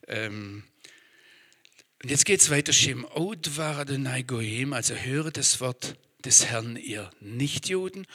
ähm, 0.09 0.65
jetzt 2.03 2.25
geht 2.25 2.41
es 2.41 2.49
weiter. 2.49 2.73
Shem 2.73 3.05
also 4.73 4.95
höre 4.95 5.31
das 5.31 5.61
Wort 5.61 5.97
des 6.25 6.47
Herrn, 6.47 6.77
ihr 6.77 7.11
Nichtjuden. 7.21 8.07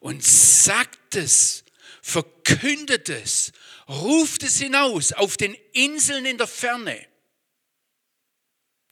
Und 0.00 0.24
sagt 0.24 1.16
es, 1.16 1.64
verkündet 2.00 3.10
es, 3.10 3.52
ruft 3.88 4.42
es 4.42 4.58
hinaus 4.58 5.12
auf 5.12 5.36
den 5.36 5.54
Inseln 5.74 6.24
in 6.24 6.38
der 6.38 6.46
Ferne. 6.46 7.06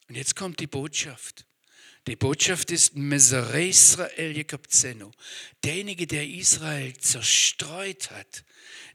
Und 0.09 0.15
jetzt 0.15 0.37
kommt 0.37 0.61
die 0.61 0.67
Botschaft. 0.67 1.46
Die 2.07 2.15
Botschaft 2.15 2.71
ist 2.71 2.95
Mesere 2.95 3.67
Israel 3.67 4.37
Jekabzeno. 4.37 5.11
Derjenige, 5.65 6.07
der 6.07 6.25
Israel 6.29 6.97
zerstreut 6.99 8.13
hat, 8.13 8.45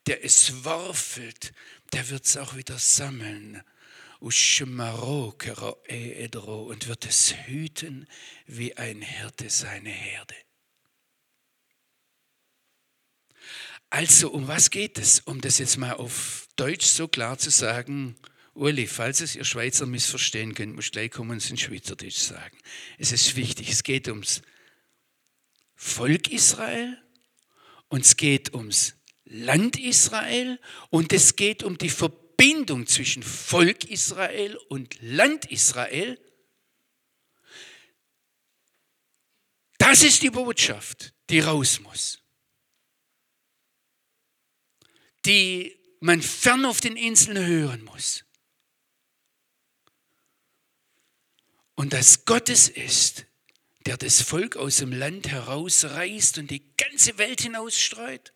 der 0.07 0.23
es 0.23 0.63
worfelt, 0.63 1.51
der 1.91 2.09
wird 2.09 2.23
es 2.23 2.37
auch 2.37 2.55
wieder 2.55 2.79
sammeln. 2.79 3.61
Und 4.19 4.33
wird 6.87 7.05
es 7.05 7.35
hüten 7.47 8.07
wie 8.45 8.77
ein 8.77 9.01
Hirte 9.01 9.49
seine 9.49 9.89
Herde. 9.89 10.35
Also, 13.89 14.31
um 14.31 14.47
was 14.47 14.69
geht 14.69 14.97
es? 14.97 15.19
Um 15.19 15.41
das 15.41 15.57
jetzt 15.57 15.75
mal 15.77 15.95
auf 15.95 16.47
Deutsch 16.55 16.85
so 16.85 17.09
klar 17.09 17.37
zu 17.37 17.49
sagen, 17.49 18.15
Uli, 18.53 18.85
falls 18.85 19.21
es 19.21 19.35
ihr 19.35 19.45
Schweizer 19.45 19.85
missverstehen 19.85 20.53
könnt, 20.53 20.75
muss 20.75 20.91
gleich 20.91 21.11
kommen 21.11 21.31
und 21.31 21.37
es 21.37 21.49
in 21.49 21.57
Schweizerdeutsch 21.57 22.17
sagen. 22.17 22.57
Es 22.97 23.11
ist 23.11 23.35
wichtig, 23.35 23.69
es 23.69 23.83
geht 23.83 24.07
ums 24.07 24.41
Volk 25.75 26.31
Israel 26.31 27.01
und 27.87 28.05
es 28.05 28.17
geht 28.17 28.53
ums 28.53 28.95
Land 29.23 29.79
Israel 29.79 30.59
und 30.89 31.13
es 31.13 31.37
geht 31.37 31.63
um 31.63 31.77
die 31.77 31.89
Verbindung 31.89 32.87
zwischen 32.87 33.23
Volk 33.23 33.85
Israel 33.85 34.57
und 34.67 35.01
Land 35.01 35.45
Israel. 35.45 36.19
Das 39.77 40.03
ist 40.03 40.21
die 40.21 40.29
Botschaft, 40.29 41.13
die 41.29 41.39
raus 41.39 41.79
muss. 41.79 42.19
Die 45.25 45.77
man 46.01 46.21
fern 46.21 46.65
auf 46.65 46.81
den 46.81 46.97
Inseln 46.97 47.45
hören 47.45 47.83
muss. 47.85 48.25
Und 51.81 51.93
dass 51.93 52.25
Gottes 52.25 52.69
ist, 52.69 53.25
der 53.87 53.97
das 53.97 54.21
Volk 54.21 54.55
aus 54.55 54.77
dem 54.77 54.91
Land 54.91 55.29
herausreißt 55.29 56.37
und 56.37 56.51
die 56.51 56.61
ganze 56.77 57.17
Welt 57.17 57.41
hinausstreut. 57.41 58.33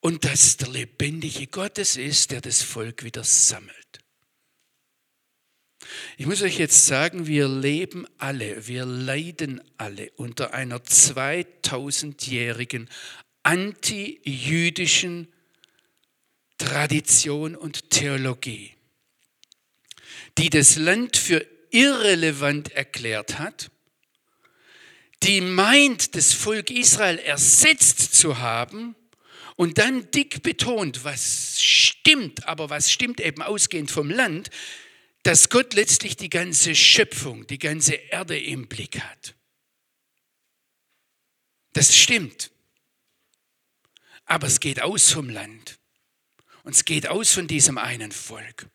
Und 0.00 0.24
dass 0.24 0.56
der 0.56 0.68
lebendige 0.68 1.48
Gottes 1.48 1.98
ist, 1.98 2.30
der 2.30 2.40
das 2.40 2.62
Volk 2.62 3.04
wieder 3.04 3.24
sammelt. 3.24 3.98
Ich 6.16 6.24
muss 6.24 6.40
euch 6.40 6.58
jetzt 6.58 6.86
sagen, 6.86 7.26
wir 7.26 7.46
leben 7.46 8.06
alle, 8.16 8.66
wir 8.66 8.86
leiden 8.86 9.60
alle 9.76 10.10
unter 10.12 10.54
einer 10.54 10.78
2000-jährigen 10.78 12.88
anti-jüdischen 13.42 15.30
Tradition 16.56 17.54
und 17.54 17.90
Theologie, 17.90 18.72
die 20.38 20.48
das 20.48 20.76
Land 20.76 21.18
für 21.18 21.52
irrelevant 21.74 22.70
erklärt 22.72 23.38
hat, 23.38 23.70
die 25.24 25.40
meint, 25.40 26.14
das 26.14 26.32
Volk 26.32 26.70
Israel 26.70 27.18
ersetzt 27.18 28.14
zu 28.14 28.38
haben 28.38 28.94
und 29.56 29.78
dann 29.78 30.10
dick 30.12 30.42
betont, 30.42 31.04
was 31.04 31.60
stimmt, 31.60 32.46
aber 32.46 32.70
was 32.70 32.92
stimmt 32.92 33.20
eben 33.20 33.42
ausgehend 33.42 33.90
vom 33.90 34.10
Land, 34.10 34.50
dass 35.24 35.48
Gott 35.48 35.74
letztlich 35.74 36.16
die 36.16 36.28
ganze 36.28 36.74
Schöpfung, 36.74 37.46
die 37.46 37.58
ganze 37.58 37.94
Erde 37.94 38.38
im 38.38 38.68
Blick 38.68 39.00
hat. 39.00 39.34
Das 41.72 41.96
stimmt. 41.96 42.52
Aber 44.26 44.46
es 44.46 44.60
geht 44.60 44.80
aus 44.80 45.10
vom 45.10 45.28
Land. 45.28 45.78
Und 46.62 46.74
es 46.74 46.84
geht 46.84 47.08
aus 47.08 47.32
von 47.32 47.46
diesem 47.46 47.78
einen 47.78 48.12
Volk. 48.12 48.68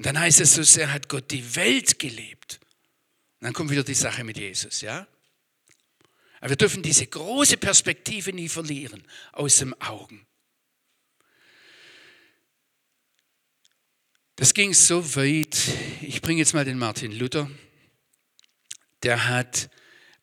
Und 0.00 0.06
dann 0.06 0.18
heißt 0.18 0.40
es, 0.40 0.54
so 0.54 0.62
sehr 0.62 0.94
hat 0.94 1.10
Gott 1.10 1.30
die 1.30 1.56
Welt 1.56 1.98
gelebt. 1.98 2.58
Und 3.38 3.44
dann 3.44 3.52
kommt 3.52 3.68
wieder 3.68 3.84
die 3.84 3.92
Sache 3.92 4.24
mit 4.24 4.38
Jesus, 4.38 4.80
ja? 4.80 5.06
Aber 6.40 6.48
wir 6.48 6.56
dürfen 6.56 6.82
diese 6.82 7.06
große 7.06 7.58
Perspektive 7.58 8.32
nie 8.32 8.48
verlieren 8.48 9.06
aus 9.32 9.56
dem 9.56 9.78
Augen. 9.78 10.26
Das 14.36 14.54
ging 14.54 14.72
so 14.72 15.16
weit, 15.16 15.58
ich 16.00 16.22
bringe 16.22 16.38
jetzt 16.38 16.54
mal 16.54 16.64
den 16.64 16.78
Martin 16.78 17.12
Luther. 17.12 17.50
Der 19.02 19.28
hat 19.28 19.68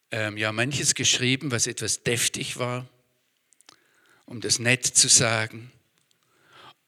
ähm, 0.09 0.37
ja 0.37 0.51
manches 0.51 0.95
geschrieben, 0.95 1.51
was 1.51 1.67
etwas 1.67 2.01
deftig 2.01 2.57
war, 2.57 2.89
um 4.25 4.41
das 4.41 4.57
nett 4.57 4.87
zu 4.87 5.07
sagen. 5.07 5.71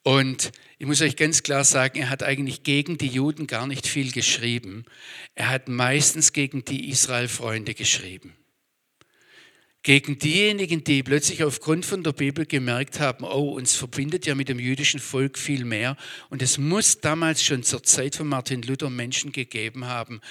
Und 0.10 0.52
ich 0.80 0.88
muss 0.88 1.02
euch 1.02 1.16
ganz 1.18 1.44
klar 1.44 1.64
sagen, 1.64 2.00
er 2.00 2.10
hat 2.10 2.24
eigentlich 2.24 2.64
gegen 2.64 2.98
die 2.98 3.10
Juden 3.10 3.46
gar 3.46 3.68
nicht 3.68 3.86
viel 3.86 4.12
geschrieben. 4.12 4.86
Er 5.36 5.50
hat 5.50 5.70
meistens 5.70 6.34
gegen 6.34 6.66
die 6.66 6.90
Israel-Freunde 6.90 7.76
geschrieben. 7.76 8.36
Gegen 9.84 10.18
diejenigen, 10.18 10.84
die 10.84 11.04
plötzlich 11.04 11.44
aufgrund 11.44 11.86
von 11.86 12.02
der 12.04 12.14
Bibel 12.14 12.48
gemerkt 12.48 13.00
haben, 13.00 13.24
oh, 13.24 13.52
uns 13.52 13.76
verbindet 13.76 14.26
ja 14.26 14.34
mit 14.34 14.50
dem 14.50 14.58
jüdischen 14.58 15.00
Volk 15.00 15.38
viel 15.38 15.64
mehr. 15.64 15.96
Und 16.32 16.42
es 16.42 16.58
muss 16.58 17.02
damals 17.02 17.44
schon 17.44 17.62
zur 17.62 17.84
Zeit 17.84 18.16
von 18.16 18.28
Martin 18.28 18.64
Luther 18.64 18.90
Menschen 18.90 19.32
gegeben 19.32 19.86
haben 19.86 20.22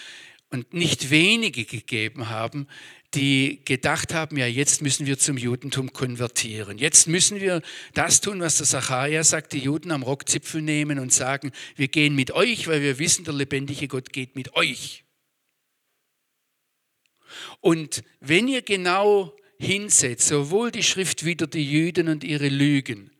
und 0.51 0.73
nicht 0.73 1.11
wenige 1.11 1.65
gegeben 1.65 2.29
haben, 2.29 2.67
die 3.15 3.63
gedacht 3.65 4.13
haben, 4.13 4.37
ja, 4.37 4.47
jetzt 4.47 4.83
müssen 4.83 5.07
wir 5.07 5.19
zum 5.19 5.39
Judentum 5.39 5.93
konvertieren. 5.93 6.79
Jetzt 6.79 7.07
müssen 7.07 7.41
wir 7.41 7.63
das 7.95 8.21
tun, 8.21 8.41
was 8.41 8.59
der 8.59 8.67
Sacharja 8.67 9.25
sagt, 9.25 9.53
die 9.53 9.61
Juden 9.61 9.91
am 9.93 10.03
Rockzipfel 10.03 10.61
nehmen 10.61 10.99
und 10.99 11.13
sagen, 11.13 11.53
wir 11.77 11.89
gehen 11.89 12.15
mit 12.15 12.33
euch, 12.33 12.67
weil 12.67 12.83
wir 12.83 12.99
wissen, 12.99 13.25
der 13.25 13.35
lebendige 13.35 13.89
Gott 13.89 14.13
geht 14.13 14.37
mit 14.37 14.55
euch. 14.55 15.05
Und 17.61 18.03
wenn 18.21 18.49
ihr 18.49 18.63
genau 18.63 19.35
hinsetzt, 19.59 20.29
sowohl 20.29 20.71
die 20.71 20.83
Schrift 20.83 21.25
wieder 21.25 21.47
die 21.47 21.71
Juden 21.71 22.09
und 22.09 22.25
ihre 22.25 22.49
Lügen, 22.49 23.11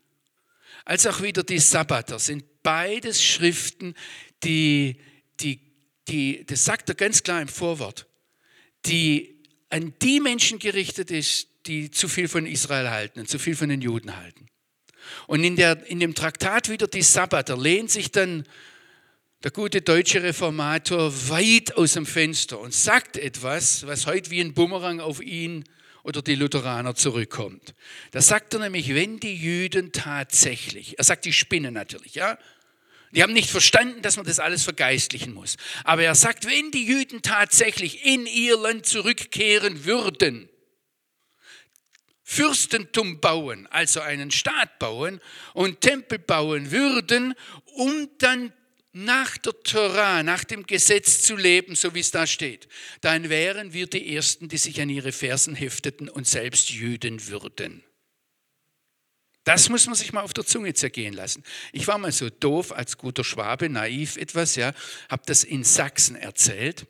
als 0.85 1.05
auch 1.05 1.21
wieder 1.21 1.43
die 1.43 1.59
Sabbater 1.59 2.19
sind 2.19 2.43
beides 2.63 3.23
Schriften, 3.23 3.95
die, 4.43 4.99
die, 5.39 5.68
die, 6.09 6.45
das 6.45 6.65
sagt 6.65 6.89
er 6.89 6.95
ganz 6.95 7.23
klar 7.23 7.41
im 7.41 7.47
Vorwort, 7.47 8.07
die 8.85 9.39
an 9.69 9.93
die 10.01 10.19
Menschen 10.19 10.59
gerichtet 10.59 11.11
ist, 11.11 11.47
die 11.65 11.91
zu 11.91 12.07
viel 12.07 12.27
von 12.27 12.45
Israel 12.45 12.89
halten 12.89 13.19
und 13.19 13.29
zu 13.29 13.37
viel 13.37 13.55
von 13.55 13.69
den 13.69 13.81
Juden 13.81 14.17
halten. 14.17 14.47
Und 15.27 15.43
in, 15.43 15.55
der, 15.55 15.85
in 15.87 15.99
dem 15.99 16.15
Traktat 16.15 16.69
wieder 16.69 16.87
die 16.87 17.01
Sabbater 17.01 17.57
lehnt 17.57 17.91
sich 17.91 18.11
dann 18.11 18.45
der 19.43 19.51
gute 19.51 19.81
deutsche 19.81 20.21
Reformator 20.21 21.13
weit 21.29 21.77
aus 21.77 21.93
dem 21.93 22.05
Fenster 22.05 22.59
und 22.59 22.73
sagt 22.73 23.17
etwas, 23.17 23.87
was 23.87 24.05
heute 24.05 24.31
wie 24.31 24.41
ein 24.41 24.53
Bumerang 24.53 24.99
auf 24.99 25.21
ihn 25.21 25.63
oder 26.03 26.21
die 26.21 26.35
Lutheraner 26.35 26.95
zurückkommt. 26.95 27.73
Da 28.11 28.21
sagt 28.21 28.53
er 28.53 28.61
nämlich, 28.61 28.93
wenn 28.93 29.19
die 29.19 29.35
Juden 29.35 29.91
tatsächlich, 29.91 30.97
er 30.97 31.05
sagt 31.05 31.25
die 31.25 31.33
Spinnen 31.33 31.73
natürlich, 31.73 32.15
ja, 32.15 32.37
die 33.11 33.23
haben 33.23 33.33
nicht 33.33 33.49
verstanden, 33.49 34.01
dass 34.01 34.17
man 34.17 34.25
das 34.25 34.39
alles 34.39 34.63
vergeistlichen 34.63 35.33
muss. 35.33 35.57
Aber 35.83 36.03
er 36.03 36.15
sagt, 36.15 36.45
wenn 36.45 36.71
die 36.71 36.85
Juden 36.85 37.21
tatsächlich 37.21 38.05
in 38.05 38.25
ihr 38.25 38.57
Land 38.57 38.85
zurückkehren 38.85 39.85
würden, 39.85 40.49
Fürstentum 42.23 43.19
bauen, 43.19 43.65
also 43.71 44.01
einen 44.01 44.29
Staat 44.29 44.77
bauen 44.77 45.19
und 45.55 45.81
Tempel 45.81 46.19
bauen 46.19 46.69
würden, 46.69 47.33
um 47.73 48.07
dann 48.19 48.53
nach 48.91 49.37
der 49.37 49.53
Torah, 49.63 50.21
nach 50.21 50.43
dem 50.43 50.67
Gesetz 50.67 51.23
zu 51.23 51.35
leben, 51.35 51.73
so 51.75 51.95
wie 51.95 51.99
es 51.99 52.11
da 52.11 52.27
steht, 52.27 52.67
dann 53.01 53.29
wären 53.29 53.73
wir 53.73 53.87
die 53.87 54.15
Ersten, 54.15 54.47
die 54.47 54.57
sich 54.57 54.79
an 54.79 54.89
ihre 54.89 55.11
Fersen 55.11 55.55
hefteten 55.55 56.07
und 56.07 56.27
selbst 56.27 56.69
Jüden 56.69 57.27
würden. 57.27 57.83
Das 59.49 59.67
muss 59.67 59.87
man 59.87 59.95
sich 59.95 60.13
mal 60.13 60.21
auf 60.21 60.33
der 60.33 60.45
Zunge 60.45 60.75
zergehen 60.75 61.15
lassen. 61.15 61.43
Ich 61.71 61.87
war 61.87 61.97
mal 61.97 62.11
so 62.11 62.29
doof 62.29 62.71
als 62.71 62.99
guter 62.99 63.23
Schwabe, 63.23 63.67
naiv 63.67 64.15
etwas, 64.15 64.55
ja, 64.55 64.73
habe 65.09 65.23
das 65.25 65.43
in 65.43 65.63
Sachsen 65.63 66.15
erzählt. 66.15 66.85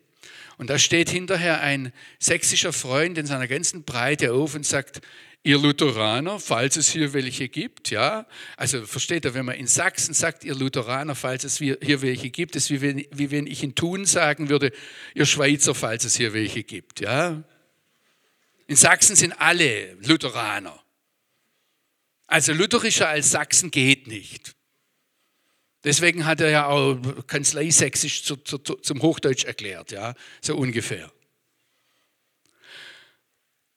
Und 0.58 0.68
da 0.68 0.78
steht 0.78 1.08
hinterher 1.08 1.62
ein 1.62 1.90
sächsischer 2.18 2.74
Freund 2.74 3.16
in 3.16 3.24
seiner 3.24 3.48
ganzen 3.48 3.84
Breite 3.84 4.34
auf 4.34 4.54
und 4.54 4.66
sagt, 4.66 5.00
ihr 5.42 5.56
Lutheraner, 5.56 6.38
falls 6.38 6.76
es 6.76 6.90
hier 6.90 7.14
welche 7.14 7.48
gibt, 7.48 7.88
ja, 7.88 8.26
also 8.58 8.84
versteht 8.84 9.24
ihr, 9.24 9.32
wenn 9.32 9.46
man 9.46 9.54
in 9.54 9.66
Sachsen 9.66 10.12
sagt, 10.12 10.44
ihr 10.44 10.54
Lutheraner, 10.54 11.14
falls 11.14 11.44
es 11.44 11.56
hier 11.56 12.02
welche 12.02 12.28
gibt, 12.28 12.56
ist 12.56 12.68
wie 12.68 12.82
wenn, 12.82 13.06
wie 13.10 13.30
wenn 13.30 13.46
ich 13.46 13.62
in 13.62 13.74
Thun 13.74 14.04
sagen 14.04 14.50
würde, 14.50 14.70
ihr 15.14 15.24
Schweizer, 15.24 15.74
falls 15.74 16.04
es 16.04 16.14
hier 16.14 16.34
welche 16.34 16.62
gibt, 16.62 17.00
ja. 17.00 17.42
In 18.66 18.76
Sachsen 18.76 19.16
sind 19.16 19.32
alle 19.40 19.94
Lutheraner. 20.02 20.78
Also 22.30 22.52
lutherischer 22.52 23.08
als 23.08 23.32
Sachsen 23.32 23.72
geht 23.72 24.06
nicht. 24.06 24.54
Deswegen 25.82 26.26
hat 26.26 26.40
er 26.40 26.50
ja 26.50 26.66
auch 26.66 26.96
Kanzleisächsisch 27.26 28.22
zu, 28.22 28.36
zu, 28.36 28.58
zum 28.58 29.02
Hochdeutsch 29.02 29.44
erklärt, 29.44 29.90
ja, 29.90 30.14
so 30.40 30.56
ungefähr. 30.56 31.12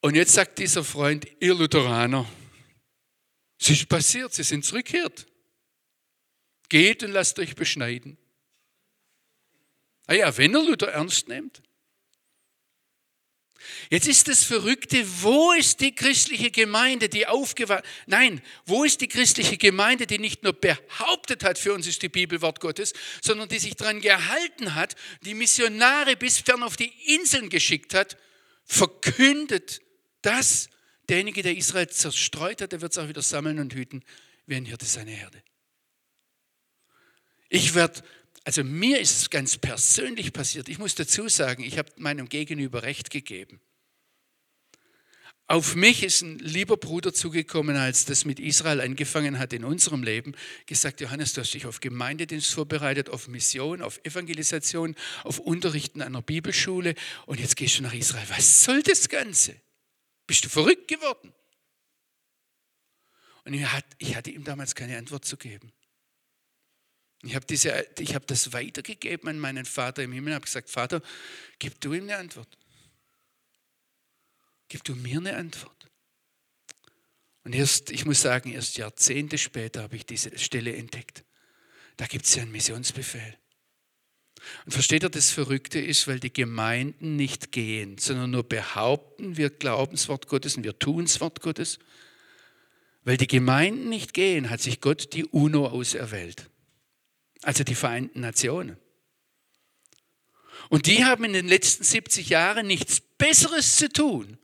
Und 0.00 0.14
jetzt 0.14 0.34
sagt 0.34 0.60
dieser 0.60 0.84
Freund, 0.84 1.26
ihr 1.40 1.54
Lutheraner, 1.54 2.30
es 3.58 3.70
ist 3.70 3.88
passiert, 3.88 4.32
sie 4.32 4.44
sind 4.44 4.64
zurückgekehrt. 4.64 5.26
Geht 6.68 7.02
und 7.02 7.10
lasst 7.10 7.40
euch 7.40 7.56
beschneiden. 7.56 8.16
Ah 10.06 10.14
ja, 10.14 10.36
wenn 10.36 10.54
er 10.54 10.62
Luther 10.62 10.92
ernst 10.92 11.26
nimmt. 11.26 11.60
Jetzt 13.90 14.08
ist 14.08 14.28
das 14.28 14.44
Verrückte, 14.44 15.04
wo 15.22 15.52
ist 15.52 15.80
die 15.80 15.94
christliche 15.94 16.50
Gemeinde, 16.50 17.08
die 17.08 17.26
aufgewacht, 17.26 17.84
nein, 18.06 18.42
wo 18.66 18.84
ist 18.84 19.00
die 19.00 19.08
christliche 19.08 19.56
Gemeinde, 19.56 20.06
die 20.06 20.18
nicht 20.18 20.42
nur 20.42 20.52
behauptet 20.52 21.44
hat, 21.44 21.58
für 21.58 21.74
uns 21.74 21.86
ist 21.86 22.02
die 22.02 22.08
Bibel 22.08 22.40
Wort 22.42 22.60
Gottes, 22.60 22.92
sondern 23.22 23.48
die 23.48 23.58
sich 23.58 23.76
daran 23.76 24.00
gehalten 24.00 24.74
hat, 24.74 24.96
die 25.22 25.34
Missionare 25.34 26.16
bis 26.16 26.38
fern 26.38 26.62
auf 26.62 26.76
die 26.76 26.92
Inseln 27.14 27.48
geschickt 27.48 27.94
hat, 27.94 28.16
verkündet 28.64 29.80
dass 30.24 30.70
derjenige, 31.08 31.42
der 31.42 31.56
Israel 31.56 31.88
zerstreut 31.88 32.62
hat, 32.62 32.72
der 32.72 32.80
wird 32.80 32.92
es 32.92 32.98
auch 32.98 33.08
wieder 33.08 33.22
sammeln 33.22 33.58
und 33.58 33.74
hüten, 33.74 34.02
wie 34.46 34.56
ein 34.56 34.64
Hirte 34.64 34.86
seine 34.86 35.10
Herde. 35.10 35.42
Ich 37.50 37.74
werde, 37.74 38.02
also 38.44 38.62
mir 38.62 39.00
ist 39.00 39.22
es 39.22 39.30
ganz 39.30 39.56
persönlich 39.56 40.32
passiert. 40.32 40.68
Ich 40.68 40.78
muss 40.78 40.94
dazu 40.94 41.28
sagen, 41.28 41.64
ich 41.64 41.78
habe 41.78 41.90
meinem 41.96 42.28
Gegenüber 42.28 42.82
Recht 42.82 43.10
gegeben. 43.10 43.60
Auf 45.46 45.74
mich 45.74 46.02
ist 46.02 46.22
ein 46.22 46.38
lieber 46.38 46.78
Bruder 46.78 47.12
zugekommen, 47.12 47.76
als 47.76 48.06
das 48.06 48.24
mit 48.24 48.40
Israel 48.40 48.80
angefangen 48.80 49.38
hat 49.38 49.52
in 49.52 49.64
unserem 49.64 50.02
Leben, 50.02 50.34
gesagt, 50.64 51.02
Johannes, 51.02 51.34
du 51.34 51.42
hast 51.42 51.52
dich 51.52 51.66
auf 51.66 51.80
Gemeindedienst 51.80 52.54
vorbereitet, 52.54 53.10
auf 53.10 53.28
Mission, 53.28 53.82
auf 53.82 54.00
Evangelisation, 54.04 54.94
auf 55.22 55.38
Unterrichten 55.38 56.00
einer 56.00 56.22
Bibelschule 56.22 56.94
und 57.26 57.40
jetzt 57.40 57.56
gehst 57.56 57.78
du 57.78 57.82
nach 57.82 57.92
Israel. 57.92 58.26
Was 58.30 58.64
soll 58.64 58.82
das 58.82 59.10
Ganze? 59.10 59.54
Bist 60.26 60.46
du 60.46 60.48
verrückt 60.48 60.88
geworden? 60.88 61.34
Und 63.44 63.52
ich 63.52 64.16
hatte 64.16 64.30
ihm 64.30 64.44
damals 64.44 64.74
keine 64.74 64.96
Antwort 64.96 65.26
zu 65.26 65.36
geben. 65.36 65.72
Ich 67.24 67.34
habe, 67.34 67.46
habe 67.46 68.26
das 68.26 68.52
weitergegeben 68.52 69.28
an 69.28 69.38
meinen 69.38 69.64
Vater 69.64 70.02
im 70.02 70.12
Himmel 70.12 70.32
und 70.32 70.34
habe 70.36 70.44
gesagt, 70.44 70.70
Vater, 70.70 71.02
gib 71.58 71.80
du 71.80 71.92
ihm 71.92 72.04
eine 72.04 72.18
Antwort. 72.18 72.58
Gib 74.68 74.84
du 74.84 74.94
mir 74.94 75.18
eine 75.18 75.36
Antwort. 75.36 75.90
Und 77.44 77.54
erst, 77.54 77.90
ich 77.90 78.04
muss 78.04 78.22
sagen, 78.22 78.52
erst 78.52 78.78
Jahrzehnte 78.78 79.38
später 79.38 79.82
habe 79.82 79.96
ich 79.96 80.06
diese 80.06 80.36
Stelle 80.38 80.74
entdeckt. 80.74 81.24
Da 81.96 82.06
gibt 82.06 82.24
es 82.24 82.34
ja 82.34 82.42
einen 82.42 82.52
Missionsbefehl. 82.52 83.38
Und 84.64 84.72
versteht 84.72 85.04
ihr, 85.04 85.10
das 85.10 85.30
Verrückte 85.30 85.78
ist, 85.78 86.08
weil 86.08 86.20
die 86.20 86.32
Gemeinden 86.32 87.16
nicht 87.16 87.52
gehen, 87.52 87.98
sondern 87.98 88.30
nur 88.30 88.44
behaupten, 88.44 89.36
wir 89.36 89.50
glauben 89.50 89.92
das 89.92 90.08
Wort 90.08 90.26
Gottes 90.26 90.56
und 90.56 90.64
wir 90.64 90.78
tun 90.78 91.04
das 91.04 91.20
Wort 91.20 91.40
Gottes. 91.40 91.78
Weil 93.04 93.16
die 93.16 93.26
Gemeinden 93.26 93.88
nicht 93.88 94.14
gehen, 94.14 94.50
hat 94.50 94.60
sich 94.60 94.80
Gott 94.80 95.12
die 95.12 95.26
UNO 95.26 95.66
auserwählt. 95.66 96.50
Also 97.44 97.62
die 97.62 97.74
Vereinten 97.74 98.20
Nationen. 98.20 98.78
Und 100.70 100.86
die 100.86 101.04
haben 101.04 101.24
in 101.24 101.34
den 101.34 101.46
letzten 101.48 101.84
70 101.84 102.30
Jahren 102.30 102.66
nichts 102.66 103.00
Besseres 103.00 103.76
zu 103.76 103.92
tun, 103.92 104.38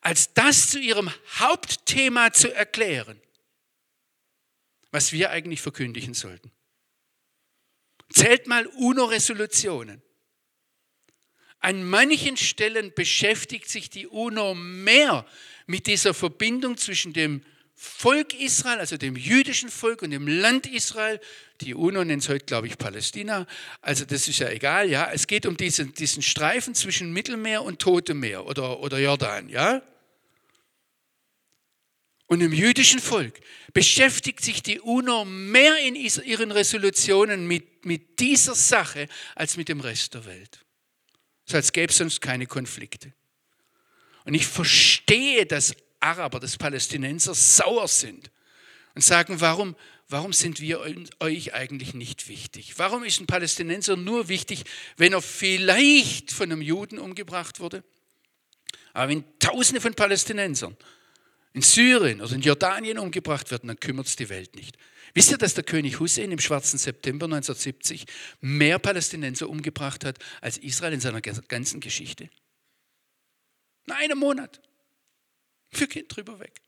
als 0.00 0.32
das 0.34 0.70
zu 0.70 0.78
ihrem 0.78 1.10
Hauptthema 1.38 2.32
zu 2.32 2.54
erklären, 2.54 3.20
was 4.90 5.12
wir 5.12 5.30
eigentlich 5.30 5.60
verkündigen 5.62 6.14
sollten. 6.14 6.52
Zählt 8.10 8.46
mal 8.46 8.66
UNO-Resolutionen. 8.66 10.02
An 11.58 11.82
manchen 11.88 12.36
Stellen 12.36 12.92
beschäftigt 12.94 13.68
sich 13.68 13.90
die 13.90 14.06
UNO 14.06 14.54
mehr 14.54 15.26
mit 15.66 15.86
dieser 15.86 16.14
Verbindung 16.14 16.76
zwischen 16.76 17.12
dem 17.14 17.42
Volk 17.74 18.34
Israel, 18.34 18.78
also 18.78 18.96
dem 18.96 19.16
jüdischen 19.16 19.68
Volk 19.68 20.02
und 20.02 20.10
dem 20.10 20.28
Land 20.28 20.66
Israel. 20.66 21.20
Die 21.60 21.74
UNO 21.74 22.04
nennt 22.04 22.22
es 22.22 22.28
heute, 22.28 22.44
glaube 22.44 22.66
ich, 22.66 22.78
Palästina. 22.78 23.46
Also 23.80 24.04
das 24.04 24.28
ist 24.28 24.38
ja 24.38 24.48
egal, 24.48 24.90
ja. 24.90 25.10
Es 25.12 25.26
geht 25.26 25.46
um 25.46 25.56
diesen, 25.56 25.94
diesen 25.94 26.22
Streifen 26.22 26.74
zwischen 26.74 27.12
Mittelmeer 27.12 27.62
und 27.62 27.78
Totem 27.78 28.20
Meer 28.20 28.46
oder, 28.46 28.80
oder 28.80 28.98
Jordan, 28.98 29.48
ja 29.48 29.82
und 32.26 32.40
im 32.40 32.52
jüdischen 32.52 33.00
Volk 33.00 33.40
beschäftigt 33.72 34.40
sich 34.40 34.62
die 34.62 34.80
UNO 34.80 35.24
mehr 35.24 35.78
in 35.78 35.94
ihren 35.94 36.50
Resolutionen 36.50 37.46
mit, 37.46 37.84
mit 37.84 38.18
dieser 38.18 38.54
Sache 38.54 39.08
als 39.34 39.56
mit 39.56 39.68
dem 39.68 39.80
Rest 39.80 40.14
der 40.14 40.24
Welt. 40.24 40.64
So 41.46 41.56
als 41.56 41.72
gäbe 41.72 41.90
es 41.90 41.98
sonst 41.98 42.20
keine 42.20 42.46
Konflikte. 42.46 43.12
Und 44.24 44.34
ich 44.34 44.46
verstehe, 44.46 45.44
dass 45.44 45.74
Araber, 46.00 46.40
dass 46.40 46.56
Palästinenser 46.56 47.34
sauer 47.34 47.88
sind 47.88 48.30
und 48.94 49.02
sagen, 49.02 49.40
warum, 49.40 49.76
warum 50.14 50.32
sind 50.32 50.60
wir 50.60 50.80
euch 51.18 51.54
eigentlich 51.54 51.92
nicht 51.92 52.28
wichtig? 52.28 52.78
Warum 52.78 53.02
ist 53.02 53.20
ein 53.20 53.26
Palästinenser 53.26 53.96
nur 53.96 54.28
wichtig, 54.28 54.62
wenn 54.96 55.12
er 55.12 55.20
vielleicht 55.20 56.30
von 56.30 56.52
einem 56.52 56.62
Juden 56.62 57.00
umgebracht 57.00 57.58
wurde? 57.58 57.82
Aber 58.92 59.08
wenn 59.08 59.24
Tausende 59.40 59.80
von 59.80 59.92
Palästinensern 59.92 60.76
in 61.52 61.62
Syrien 61.62 62.20
oder 62.20 62.32
in 62.32 62.42
Jordanien 62.42 62.96
umgebracht 63.00 63.50
werden, 63.50 63.66
dann 63.66 63.80
kümmert 63.80 64.06
es 64.06 64.14
die 64.14 64.28
Welt 64.28 64.54
nicht. 64.54 64.78
Wisst 65.14 65.32
ihr, 65.32 65.36
dass 65.36 65.54
der 65.54 65.64
König 65.64 65.98
Hussein 65.98 66.30
im 66.30 66.38
schwarzen 66.38 66.78
September 66.78 67.26
1970 67.26 68.04
mehr 68.40 68.78
Palästinenser 68.78 69.48
umgebracht 69.50 70.04
hat 70.04 70.20
als 70.40 70.58
Israel 70.58 70.92
in 70.92 71.00
seiner 71.00 71.22
ganzen 71.22 71.80
Geschichte? 71.80 72.30
In 73.86 73.92
einem 73.92 74.18
Monat. 74.18 74.60
Wir 75.72 75.88
gehen 75.88 76.06
drüber 76.06 76.38
weg. 76.38 76.63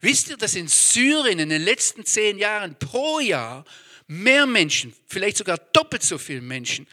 Wisst 0.00 0.28
ihr, 0.28 0.36
dass 0.36 0.54
in 0.54 0.68
Syrien 0.68 1.38
in 1.38 1.48
den 1.48 1.62
letzten 1.62 2.04
zehn 2.04 2.38
Jahren 2.38 2.78
pro 2.78 3.20
Jahr 3.20 3.64
mehr 4.06 4.46
Menschen, 4.46 4.94
vielleicht 5.06 5.36
sogar 5.36 5.58
doppelt 5.58 6.02
so 6.02 6.18
viele 6.18 6.42
Menschen, 6.42 6.86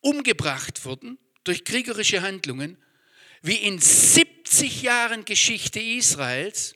umgebracht 0.00 0.84
wurden 0.84 1.18
durch 1.44 1.64
kriegerische 1.64 2.22
Handlungen 2.22 2.76
wie 3.42 3.56
in 3.56 3.78
70 3.78 4.82
Jahren 4.82 5.24
Geschichte 5.24 5.80
Israels 5.80 6.74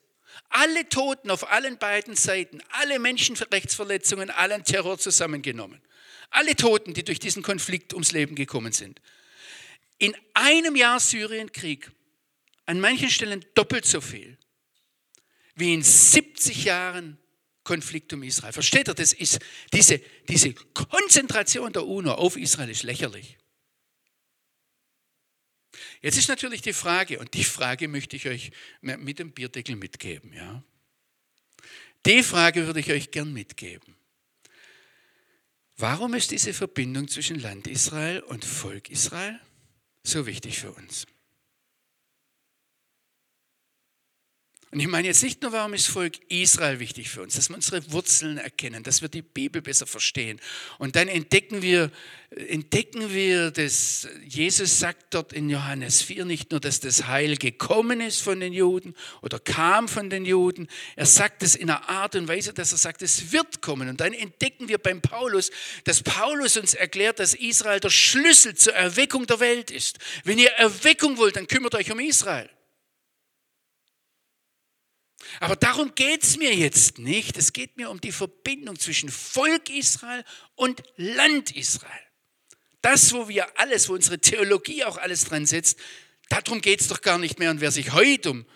Alle 0.50 0.88
Toten 0.88 1.30
auf 1.30 1.50
allen 1.50 1.78
beiden 1.78 2.14
Seiten, 2.14 2.62
alle 2.70 2.98
Menschenrechtsverletzungen, 2.98 4.30
allen 4.30 4.64
Terror 4.64 4.98
zusammengenommen. 4.98 5.80
Alle 6.30 6.56
Toten, 6.56 6.94
die 6.94 7.04
durch 7.04 7.18
diesen 7.18 7.42
Konflikt 7.42 7.92
ums 7.92 8.12
Leben 8.12 8.34
gekommen 8.34 8.72
sind. 8.72 9.00
In 9.98 10.14
einem 10.34 10.76
Jahr 10.76 11.00
Syrienkrieg, 11.00 11.90
an 12.66 12.80
manchen 12.80 13.10
Stellen 13.10 13.44
doppelt 13.54 13.84
so 13.84 14.00
viel, 14.00 14.38
wie 15.58 15.74
in 15.74 15.82
70 15.82 16.64
Jahren 16.64 17.18
Konflikt 17.64 18.12
um 18.14 18.22
Israel. 18.22 18.52
Versteht 18.52 18.88
ihr, 18.88 18.94
das 18.94 19.12
ist 19.12 19.40
diese, 19.72 20.00
diese 20.28 20.54
Konzentration 20.54 21.72
der 21.72 21.86
UNO 21.86 22.12
auf 22.12 22.36
Israel 22.36 22.70
ist 22.70 22.82
lächerlich. 22.82 23.36
Jetzt 26.00 26.16
ist 26.16 26.28
natürlich 26.28 26.62
die 26.62 26.72
Frage, 26.72 27.18
und 27.18 27.34
die 27.34 27.44
Frage 27.44 27.88
möchte 27.88 28.16
ich 28.16 28.26
euch 28.26 28.52
mit 28.80 29.18
dem 29.18 29.32
Bierdeckel 29.32 29.76
mitgeben. 29.76 30.32
Ja? 30.32 30.62
Die 32.06 32.22
Frage 32.22 32.66
würde 32.66 32.80
ich 32.80 32.90
euch 32.90 33.10
gern 33.10 33.32
mitgeben. 33.32 33.96
Warum 35.76 36.14
ist 36.14 36.30
diese 36.30 36.54
Verbindung 36.54 37.08
zwischen 37.08 37.38
Land 37.38 37.66
Israel 37.66 38.20
und 38.20 38.44
Volk 38.44 38.90
Israel 38.90 39.38
so 40.02 40.26
wichtig 40.26 40.58
für 40.58 40.72
uns? 40.72 41.06
Und 44.70 44.80
ich 44.80 44.86
meine 44.86 45.08
jetzt 45.08 45.22
nicht 45.22 45.40
nur, 45.40 45.52
warum 45.52 45.72
ist 45.72 45.86
Volk 45.86 46.16
Israel 46.28 46.78
wichtig 46.78 47.08
für 47.08 47.22
uns, 47.22 47.36
dass 47.36 47.48
wir 47.48 47.56
unsere 47.56 47.90
Wurzeln 47.90 48.36
erkennen, 48.36 48.82
dass 48.82 49.00
wir 49.00 49.08
die 49.08 49.22
Bibel 49.22 49.62
besser 49.62 49.86
verstehen. 49.86 50.38
Und 50.76 50.94
dann 50.94 51.08
entdecken 51.08 51.62
wir, 51.62 51.90
entdecken 52.30 53.10
wir, 53.14 53.50
dass 53.50 54.06
Jesus 54.26 54.78
sagt 54.78 55.14
dort 55.14 55.32
in 55.32 55.48
Johannes 55.48 56.02
4 56.02 56.26
nicht 56.26 56.50
nur, 56.50 56.60
dass 56.60 56.80
das 56.80 57.06
Heil 57.06 57.36
gekommen 57.36 58.02
ist 58.02 58.20
von 58.20 58.40
den 58.40 58.52
Juden 58.52 58.94
oder 59.22 59.38
kam 59.38 59.88
von 59.88 60.10
den 60.10 60.26
Juden. 60.26 60.68
Er 60.96 61.06
sagt 61.06 61.42
es 61.42 61.54
in 61.54 61.70
einer 61.70 61.88
Art 61.88 62.14
und 62.14 62.28
Weise, 62.28 62.52
dass 62.52 62.72
er 62.72 62.78
sagt, 62.78 63.00
es 63.00 63.32
wird 63.32 63.62
kommen. 63.62 63.88
Und 63.88 64.02
dann 64.02 64.12
entdecken 64.12 64.68
wir 64.68 64.76
beim 64.76 65.00
Paulus, 65.00 65.50
dass 65.84 66.02
Paulus 66.02 66.58
uns 66.58 66.74
erklärt, 66.74 67.20
dass 67.20 67.32
Israel 67.32 67.80
der 67.80 67.88
Schlüssel 67.88 68.54
zur 68.54 68.74
Erweckung 68.74 69.26
der 69.26 69.40
Welt 69.40 69.70
ist. 69.70 69.96
Wenn 70.24 70.38
ihr 70.38 70.50
Erweckung 70.50 71.16
wollt, 71.16 71.36
dann 71.36 71.46
kümmert 71.46 71.74
euch 71.74 71.90
um 71.90 72.00
Israel. 72.00 72.50
Aber 75.40 75.56
darum 75.56 75.94
geht 75.94 76.24
es 76.24 76.36
mir 76.36 76.54
jetzt 76.54 76.98
nicht. 76.98 77.36
Es 77.36 77.52
geht 77.52 77.76
mir 77.76 77.90
um 77.90 78.00
die 78.00 78.12
Verbindung 78.12 78.78
zwischen 78.78 79.08
Volk 79.08 79.70
Israel 79.70 80.24
und 80.56 80.82
Land 80.96 81.54
Israel. 81.54 81.90
Das, 82.82 83.12
wo 83.12 83.28
wir 83.28 83.58
alles, 83.58 83.88
wo 83.88 83.94
unsere 83.94 84.18
Theologie 84.18 84.84
auch 84.84 84.98
alles 84.98 85.24
dran 85.24 85.46
setzt, 85.46 85.78
darum 86.28 86.60
geht 86.60 86.80
es 86.80 86.88
doch 86.88 87.00
gar 87.00 87.18
nicht 87.18 87.38
mehr. 87.38 87.50
Und 87.50 87.60
wer 87.60 87.70
sich 87.70 87.92
heute 87.92 88.30
um 88.30 88.46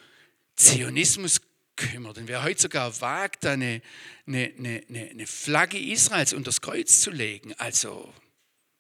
Zionismus 0.57 1.41
kümmert 1.77 2.19
und 2.19 2.29
wer 2.29 2.43
heute 2.43 2.63
sogar 2.63 3.01
wagt, 3.01 3.47
eine, 3.47 3.83
eine, 4.27 4.53
eine, 4.59 5.11
eine 5.11 5.27
Flagge 5.27 5.79
Israels 5.79 6.33
unter 6.33 6.47
das 6.47 6.61
Kreuz 6.61 7.01
zu 7.01 7.11
legen, 7.11 7.55
also 7.59 8.13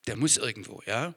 der 0.06 0.16
muss 0.16 0.36
irgendwo, 0.36 0.82
ja, 0.86 1.14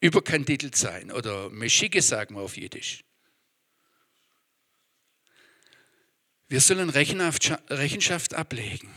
überkandidelt 0.00 0.76
sein 0.76 1.10
oder 1.10 1.50
Meschige 1.50 2.00
sagen 2.00 2.36
wir 2.36 2.42
auf 2.42 2.56
Jiddisch. 2.56 3.04
Wir 6.50 6.60
sollen 6.60 6.90
Rechenschaft 6.90 8.34
ablegen 8.34 8.92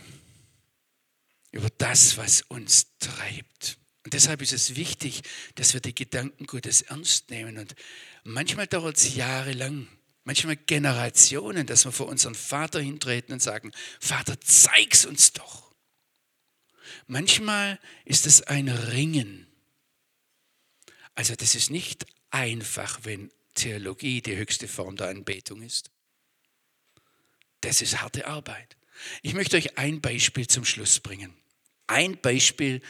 über 1.52 1.70
das, 1.78 2.18
was 2.18 2.42
uns 2.42 2.98
treibt. 2.98 3.78
Und 4.04 4.16
deshalb 4.16 4.42
ist 4.42 4.54
es 4.54 4.76
wichtig, 4.76 5.22
dass 5.54 5.76
wir 5.76 5.80
die 5.80 5.94
Gedanken 5.94 6.48
Gottes 6.48 6.82
ernst 6.82 7.30
nehmen. 7.30 7.60
Und 7.60 7.76
manchmal 8.24 8.66
dauert 8.66 8.98
es 8.98 9.14
jahrelang, 9.14 9.88
manchmal 10.24 10.56
Generationen, 10.56 11.68
dass 11.68 11.86
wir 11.86 11.92
vor 11.92 12.08
unseren 12.08 12.34
Vater 12.34 12.82
hintreten 12.82 13.34
und 13.34 13.42
sagen, 13.42 13.72
Vater, 14.00 14.42
zeig's 14.42 15.06
uns 15.06 15.34
doch. 15.34 15.76
Manchmal 17.06 17.80
ist 18.04 18.26
es 18.26 18.42
ein 18.42 18.68
Ringen. 18.68 19.46
Also 21.14 21.36
das 21.36 21.54
ist 21.54 21.70
nicht 21.70 22.08
einfach, 22.32 23.02
wenn 23.04 23.32
Theologie 23.54 24.24
die 24.24 24.38
höchste 24.38 24.68
Form 24.68 24.96
der 24.96 25.10
Anbetung 25.10 25.62
ist. 25.62 25.93
Das 27.64 27.82
ist 27.82 28.02
harte 28.02 28.28
Arbeit. 28.28 28.76
Ich 29.22 29.34
möchte 29.34 29.56
euch 29.56 29.78
ein 29.78 30.02
Beispiel 30.02 30.48
zum 30.48 30.66
Schluss 30.66 31.00
bringen. 31.00 31.34
Ein 31.88 32.20
Beispiel, 32.20 32.82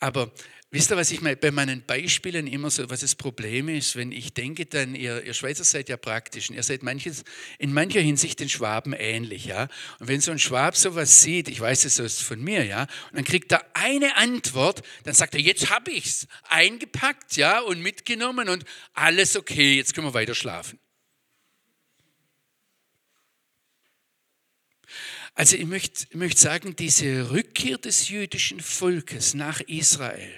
aber 0.00 0.32
wisst 0.70 0.90
ihr, 0.90 0.96
was 0.96 1.12
ich? 1.12 1.20
Bei 1.20 1.50
meinen 1.52 1.86
Beispielen 1.86 2.48
immer 2.48 2.70
so, 2.70 2.90
was 2.90 3.00
das 3.00 3.14
Problem 3.14 3.68
ist, 3.68 3.94
wenn 3.94 4.10
ich 4.10 4.34
denke, 4.34 4.66
dann, 4.66 4.96
ihr, 4.96 5.22
ihr 5.22 5.32
Schweizer 5.32 5.62
seid 5.62 5.88
ja 5.88 5.96
praktisch 5.96 6.50
und 6.50 6.56
ihr 6.56 6.64
seid 6.64 6.82
manches, 6.82 7.22
in 7.60 7.72
mancher 7.72 8.00
Hinsicht 8.00 8.40
den 8.40 8.48
Schwaben 8.48 8.92
ähnlich, 8.94 9.44
ja. 9.44 9.68
Und 10.00 10.08
wenn 10.08 10.20
so 10.20 10.32
ein 10.32 10.40
Schwab 10.40 10.76
sowas 10.76 11.22
sieht, 11.22 11.48
ich 11.48 11.60
weiß 11.60 11.84
es 11.84 12.20
von 12.20 12.40
mir, 12.40 12.64
ja, 12.64 12.82
und 12.82 13.14
dann 13.14 13.24
kriegt 13.24 13.52
er 13.52 13.64
eine 13.74 14.16
Antwort, 14.16 14.82
dann 15.04 15.14
sagt 15.14 15.34
er, 15.34 15.40
jetzt 15.40 15.70
habe 15.70 15.92
ich 15.92 16.06
es 16.06 16.28
eingepackt, 16.48 17.36
ja, 17.36 17.60
und 17.60 17.80
mitgenommen 17.80 18.48
und 18.48 18.64
alles 18.92 19.36
okay, 19.36 19.76
jetzt 19.76 19.94
können 19.94 20.08
wir 20.08 20.14
weiter 20.14 20.34
schlafen. 20.34 20.80
Also 25.36 25.56
ich 25.56 25.66
möchte, 25.66 26.06
ich 26.08 26.16
möchte 26.16 26.40
sagen, 26.40 26.76
diese 26.76 27.30
Rückkehr 27.30 27.76
des 27.76 28.08
jüdischen 28.08 28.58
Volkes 28.58 29.34
nach 29.34 29.60
Israel, 29.60 30.32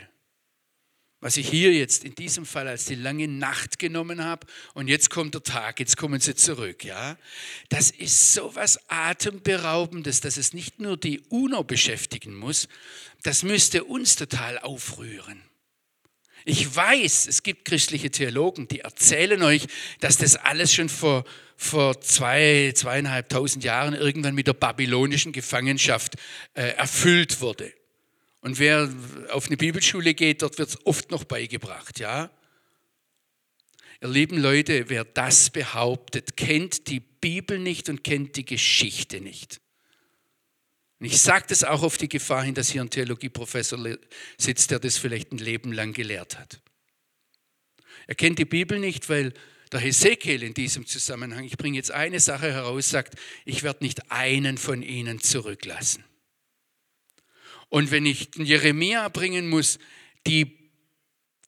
was 1.20 1.36
ich 1.36 1.48
hier 1.48 1.72
jetzt 1.72 2.04
in 2.04 2.16
diesem 2.16 2.44
Fall 2.44 2.66
als 2.66 2.86
die 2.86 2.96
lange 2.96 3.28
Nacht 3.28 3.78
genommen 3.78 4.24
habe 4.24 4.48
und 4.74 4.88
jetzt 4.88 5.08
kommt 5.08 5.34
der 5.34 5.44
Tag, 5.44 5.78
jetzt 5.78 5.96
kommen 5.96 6.18
sie 6.18 6.34
zurück, 6.34 6.84
ja. 6.84 7.16
Das 7.68 7.92
ist 7.92 8.34
so 8.34 8.56
was 8.56 8.90
atemberaubendes, 8.90 10.20
dass 10.20 10.36
es 10.36 10.52
nicht 10.52 10.80
nur 10.80 10.96
die 10.96 11.20
UNO 11.28 11.62
beschäftigen 11.62 12.34
muss, 12.34 12.66
das 13.22 13.44
müsste 13.44 13.84
uns 13.84 14.16
total 14.16 14.58
aufrühren. 14.58 15.44
Ich 16.48 16.74
weiß, 16.74 17.26
es 17.26 17.42
gibt 17.42 17.66
christliche 17.66 18.10
Theologen, 18.10 18.68
die 18.68 18.80
erzählen 18.80 19.42
euch, 19.42 19.66
dass 20.00 20.16
das 20.16 20.34
alles 20.34 20.72
schon 20.72 20.88
vor, 20.88 21.26
vor 21.58 22.00
zwei, 22.00 22.72
zweieinhalbtausend 22.74 23.64
Jahren 23.64 23.92
irgendwann 23.92 24.34
mit 24.34 24.46
der 24.46 24.54
babylonischen 24.54 25.32
Gefangenschaft 25.32 26.14
äh, 26.54 26.68
erfüllt 26.70 27.42
wurde. 27.42 27.70
Und 28.40 28.58
wer 28.58 28.90
auf 29.28 29.48
eine 29.48 29.58
Bibelschule 29.58 30.14
geht, 30.14 30.40
dort 30.40 30.56
wird 30.56 30.70
es 30.70 30.86
oft 30.86 31.10
noch 31.10 31.24
beigebracht, 31.24 32.00
ja. 32.00 32.30
Ihr 34.00 34.08
lieben 34.08 34.38
Leute, 34.38 34.88
wer 34.88 35.04
das 35.04 35.50
behauptet, 35.50 36.38
kennt 36.38 36.88
die 36.88 37.00
Bibel 37.00 37.58
nicht 37.58 37.90
und 37.90 38.04
kennt 38.04 38.36
die 38.36 38.46
Geschichte 38.46 39.20
nicht. 39.20 39.60
Und 41.00 41.06
ich 41.06 41.20
sage 41.20 41.46
das 41.48 41.62
auch 41.64 41.82
auf 41.82 41.96
die 41.96 42.08
Gefahr 42.08 42.42
hin, 42.42 42.54
dass 42.54 42.70
hier 42.70 42.80
ein 42.80 42.90
Theologieprofessor 42.90 43.98
sitzt, 44.36 44.70
der 44.70 44.80
das 44.80 44.98
vielleicht 44.98 45.32
ein 45.32 45.38
Leben 45.38 45.72
lang 45.72 45.92
gelehrt 45.92 46.38
hat. 46.38 46.60
Er 48.06 48.14
kennt 48.14 48.38
die 48.38 48.44
Bibel 48.44 48.78
nicht, 48.78 49.08
weil 49.08 49.32
der 49.70 49.80
Hesekiel 49.80 50.42
in 50.42 50.54
diesem 50.54 50.86
Zusammenhang, 50.86 51.44
ich 51.44 51.56
bringe 51.56 51.76
jetzt 51.76 51.90
eine 51.90 52.20
Sache 52.20 52.52
heraus, 52.52 52.90
sagt, 52.90 53.14
ich 53.44 53.62
werde 53.62 53.84
nicht 53.84 54.10
einen 54.10 54.58
von 54.58 54.82
ihnen 54.82 55.20
zurücklassen. 55.20 56.04
Und 57.68 57.90
wenn 57.90 58.06
ich 58.06 58.30
Jeremia 58.34 59.08
bringen 59.08 59.48
muss, 59.48 59.78
die 60.26 60.58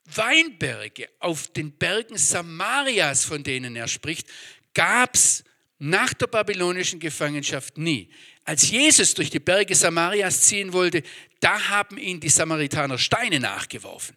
Weinberge 0.05 1.09
auf 1.19 1.47
den 1.47 1.71
Bergen 1.71 2.17
Samarias, 2.17 3.25
von 3.25 3.43
denen 3.43 3.75
er 3.75 3.87
spricht, 3.87 4.27
gab 4.73 5.15
es 5.15 5.43
nach 5.83 6.13
der 6.13 6.27
babylonischen 6.27 6.99
Gefangenschaft 6.99 7.79
nie. 7.79 8.07
Als 8.43 8.69
Jesus 8.69 9.15
durch 9.15 9.31
die 9.31 9.39
Berge 9.39 9.73
Samarias 9.73 10.41
ziehen 10.41 10.73
wollte, 10.73 11.01
da 11.39 11.69
haben 11.69 11.97
ihn 11.97 12.19
die 12.19 12.29
Samaritaner 12.29 12.99
Steine 12.99 13.39
nachgeworfen. 13.39 14.15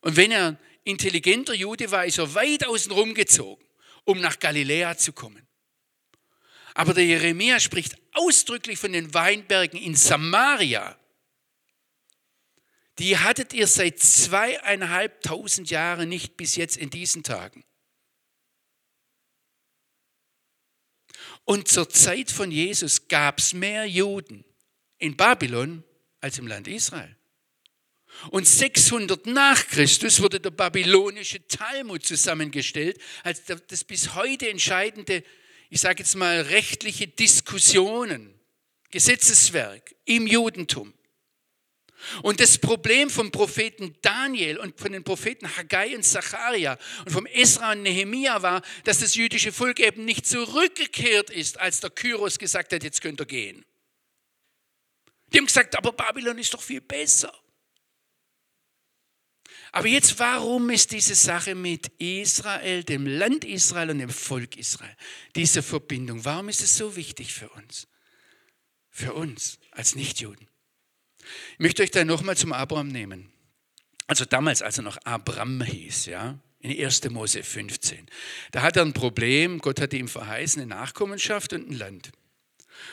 Und 0.00 0.16
wenn 0.16 0.30
er 0.30 0.48
ein 0.48 0.58
intelligenter 0.84 1.52
Jude 1.52 1.90
war, 1.90 2.06
ist 2.06 2.16
er 2.16 2.34
weit 2.34 2.66
außen 2.66 2.90
rumgezogen, 2.90 3.62
um 4.04 4.18
nach 4.20 4.38
Galiläa 4.38 4.96
zu 4.96 5.12
kommen. 5.12 5.46
Aber 6.72 6.94
der 6.94 7.04
Jeremia 7.04 7.60
spricht 7.60 7.96
ausdrücklich 8.14 8.78
von 8.78 8.92
den 8.92 9.12
Weinbergen 9.12 9.78
in 9.78 9.94
Samaria. 9.94 10.98
Die 12.98 13.18
hattet 13.18 13.52
ihr 13.52 13.66
seit 13.66 13.98
zweieinhalbtausend 13.98 15.68
Jahren 15.68 16.08
nicht 16.08 16.38
bis 16.38 16.56
jetzt 16.56 16.78
in 16.78 16.88
diesen 16.88 17.22
Tagen. 17.22 17.62
Und 21.44 21.68
zur 21.68 21.88
Zeit 21.88 22.30
von 22.30 22.50
Jesus 22.50 23.08
gab 23.08 23.38
es 23.38 23.52
mehr 23.52 23.84
Juden 23.84 24.44
in 24.98 25.16
Babylon 25.16 25.82
als 26.20 26.38
im 26.38 26.46
Land 26.46 26.68
Israel. 26.68 27.16
Und 28.30 28.46
600 28.46 29.26
nach 29.26 29.66
Christus 29.66 30.20
wurde 30.20 30.38
der 30.38 30.50
babylonische 30.50 31.46
Talmud 31.48 32.04
zusammengestellt, 32.04 33.00
als 33.24 33.42
das 33.44 33.84
bis 33.84 34.14
heute 34.14 34.48
entscheidende, 34.48 35.24
ich 35.70 35.80
sage 35.80 36.00
jetzt 36.02 36.14
mal, 36.14 36.42
rechtliche 36.42 37.08
Diskussionen, 37.08 38.38
Gesetzeswerk 38.90 39.94
im 40.04 40.26
Judentum. 40.26 40.92
Und 42.22 42.40
das 42.40 42.58
Problem 42.58 43.10
vom 43.10 43.30
Propheten 43.30 43.94
Daniel 44.02 44.58
und 44.58 44.78
von 44.78 44.92
den 44.92 45.04
Propheten 45.04 45.56
Haggai 45.56 45.94
und 45.94 46.04
Zacharia 46.04 46.78
und 47.04 47.12
vom 47.12 47.26
Esra 47.26 47.72
und 47.72 47.82
Nehemia 47.82 48.42
war, 48.42 48.62
dass 48.84 48.98
das 48.98 49.14
jüdische 49.14 49.52
Volk 49.52 49.80
eben 49.80 50.04
nicht 50.04 50.26
zurückgekehrt 50.26 51.30
ist, 51.30 51.58
als 51.60 51.80
der 51.80 51.90
Kyros 51.90 52.38
gesagt 52.38 52.72
hat, 52.72 52.82
jetzt 52.84 53.00
könnt 53.00 53.20
ihr 53.20 53.26
gehen. 53.26 53.64
Die 55.32 55.38
haben 55.38 55.46
gesagt, 55.46 55.76
aber 55.76 55.92
Babylon 55.92 56.38
ist 56.38 56.52
doch 56.52 56.62
viel 56.62 56.80
besser. 56.80 57.32
Aber 59.74 59.88
jetzt, 59.88 60.18
warum 60.18 60.68
ist 60.68 60.92
diese 60.92 61.14
Sache 61.14 61.54
mit 61.54 61.88
Israel, 61.98 62.84
dem 62.84 63.06
Land 63.06 63.44
Israel 63.44 63.90
und 63.90 64.00
dem 64.00 64.10
Volk 64.10 64.56
Israel, 64.56 64.94
diese 65.34 65.62
Verbindung, 65.62 66.26
warum 66.26 66.50
ist 66.50 66.60
es 66.60 66.76
so 66.76 66.94
wichtig 66.94 67.32
für 67.32 67.48
uns? 67.48 67.88
Für 68.90 69.14
uns 69.14 69.58
als 69.70 69.94
Nichtjuden. 69.94 70.51
Ich 71.54 71.58
möchte 71.58 71.82
euch 71.82 71.90
da 71.90 72.04
nochmal 72.04 72.36
zum 72.36 72.52
Abraham 72.52 72.88
nehmen. 72.88 73.30
Also 74.06 74.24
damals, 74.24 74.62
als 74.62 74.78
er 74.78 74.84
noch 74.84 74.98
Abram 75.04 75.62
hieß, 75.62 76.06
ja, 76.06 76.38
in 76.60 76.70
1. 76.70 77.10
Mose 77.10 77.42
15. 77.42 78.06
Da 78.52 78.62
hat 78.62 78.76
er 78.76 78.84
ein 78.84 78.92
Problem, 78.92 79.58
Gott 79.58 79.80
hatte 79.80 79.96
ihm 79.96 80.08
verheißen, 80.08 80.62
eine 80.62 80.74
Nachkommenschaft 80.74 81.52
und 81.52 81.70
ein 81.70 81.74
Land. 81.74 82.12